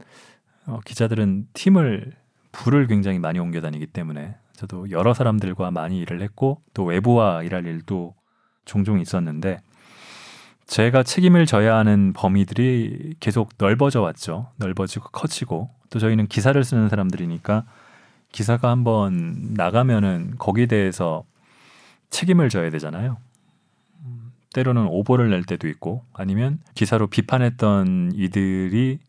[0.66, 2.14] 어, 기자들은 팀을
[2.52, 7.66] 부를 굉장히 많이 옮겨 다니기 때문에 저도 여러 사람들과 많이 일을 했고 또 외부와 일할
[7.66, 8.14] 일도
[8.66, 9.60] 종종 있었는데
[10.66, 14.48] 제가 책임을 져야 하는 범위들이 계속 넓어져 왔죠.
[14.58, 17.66] 넓어지고 커지고 또 저희는 기사를 쓰는 사람들이니까
[18.32, 21.24] 기사가 한번 나가면은 거기에 대해서
[22.10, 23.18] 책임을 져야 되잖아요.
[24.54, 29.00] 때로는 오보를 낼 때도 있고 아니면 기사로 비판했던 이들이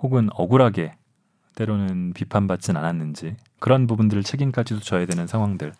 [0.00, 0.94] 혹은 억울하게
[1.54, 5.72] 때로는 비판받진 않았는지 그런 부분들을 책임까지도 져야 되는 상황들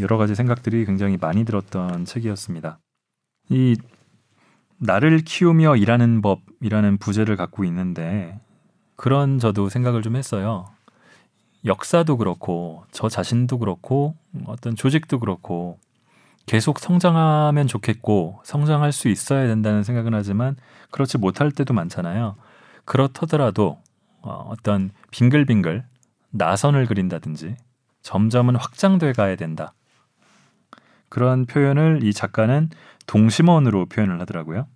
[0.00, 2.78] 여러 가지 생각들이 굉장히 많이 들었던 책이었습니다.
[3.48, 3.76] 이
[4.78, 8.38] 나를 키우며 일하는 법이라는 부제를 갖고 있는데
[8.96, 10.66] 그런 저도 생각을 좀 했어요.
[11.64, 14.16] 역사도 그렇고 저 자신도 그렇고
[14.46, 15.78] 어떤 조직도 그렇고
[16.46, 20.56] 계속 성장하면 좋겠고 성장할 수 있어야 된다는 생각은 하지만
[20.90, 22.36] 그렇지 못할 때도 많잖아요.
[22.84, 23.78] 그렇더라도
[24.22, 25.84] 어, 어떤 빙글빙글
[26.30, 27.56] 나선을 그린다든지
[28.02, 29.74] 점점은 확장돼 가야 된다.
[31.08, 32.70] 그런 표현을 이 작가는
[33.06, 34.66] 동심원으로 표현을 하더라고요.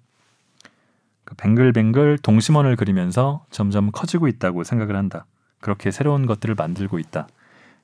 [1.25, 5.27] 그 뱅글뱅글 동심원을 그리면서 점점 커지고 있다고 생각을 한다.
[5.61, 7.27] 그렇게 새로운 것들을 만들고 있다.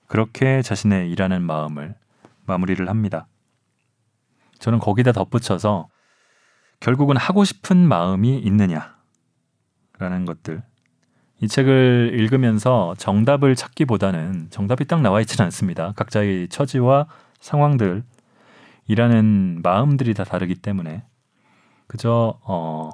[0.07, 1.95] 그렇게 자신의 일하는 마음을
[2.45, 3.27] 마무리를 합니다.
[4.59, 5.89] 저는 거기다 덧붙여서
[6.81, 10.63] 결국은 하고 싶은 마음이 있느냐라는 것들.
[11.41, 15.93] 이 책을 읽으면서 정답을 찾기보다는 정답이 딱 나와 있지는 않습니다.
[15.97, 17.07] 각자의 처지와
[17.41, 18.05] 상황들,
[18.91, 21.05] 일하는 마음들이 다 다르기 때문에
[21.87, 22.91] 그저 어,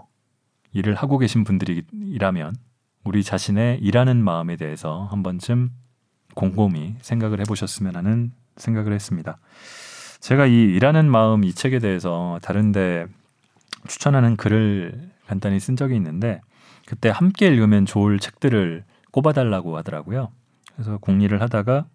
[0.73, 2.55] 일을 하고 계신 분들이라면
[3.05, 5.71] 우리 자신의 일하는 마음에 대해서 한 번쯤
[6.35, 9.39] 곰곰이 생각을 해보셨으면 하는 생각을 했습니다.
[10.21, 13.07] 제가 이 일하는 마음 이 책에 대해서 다른데
[13.89, 16.43] 추천하는 글을 간단히 쓴 적이 있는데
[16.87, 20.31] 그때 함께 읽으면 좋을 책들을 꼽아달라고 하더라고요.
[20.75, 21.87] 그래서 공리를 하다가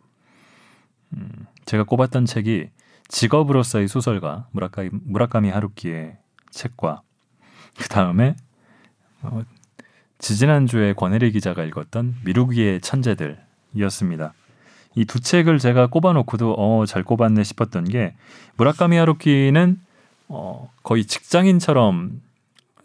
[1.14, 1.30] 음,
[1.66, 2.70] 제가 꼽았던 책이
[3.12, 6.18] 직업으로서의 소설가 무라카미, 무라카미 하루키의
[6.50, 7.02] 책과
[7.78, 8.36] 그 다음에
[9.22, 9.44] 어,
[10.18, 14.34] 지지난주에 권혜리 기자가 읽었던 미루기의 천재들이었습니다.
[14.96, 18.16] 이 두 책을 제가 꼽아놓고도 어, 잘 꼽았네 싶었던 게
[18.58, 19.80] 무라카미 하루키는
[20.30, 22.22] 어, 거의 직장인처럼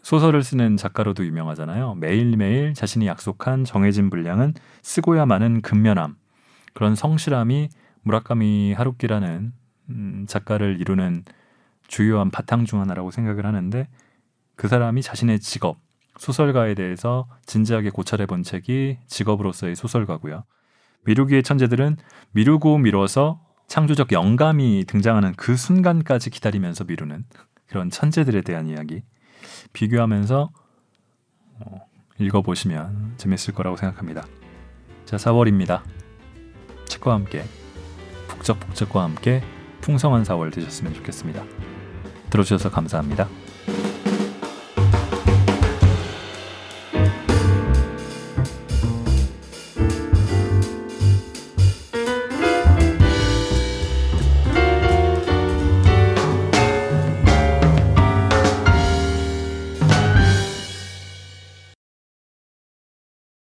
[0.01, 1.95] 소설을 쓰는 작가로도 유명하잖아요.
[1.95, 6.15] 매일매일 자신이 약속한 정해진 분량은 쓰고야 마는 근면함.
[6.73, 7.69] 그런 성실함이
[8.03, 9.51] 무라카미 하루키라는
[9.89, 11.23] 음, 작가를 이루는
[11.87, 13.87] 주요한 바탕 중 하나라고 생각을 하는데
[14.55, 15.77] 그 사람이 자신의 직업
[16.17, 20.43] 소설가에 대해서 진지하게 고찰해 본 책이 직업으로서의 소설가고요.
[21.05, 21.97] 미루기의 천재들은
[22.31, 27.25] 미루고 미뤄서 창조적 영감이 등장하는 그 순간까지 기다리면서 미루는
[27.67, 29.03] 그런 천재들에 대한 이야기
[29.73, 30.51] 비교하면서
[31.59, 31.87] 어,
[32.19, 34.25] 읽어보시면 재밌을 거라고 생각합니다.
[35.05, 35.81] 자, 4월입니다.
[36.85, 37.43] 책과 함께
[38.27, 39.43] 북적북적과 함께
[39.87, 41.45] 풍성한 4월 되셨으면 좋겠습니다.
[42.29, 43.29] 들어주셔서 감사합니다.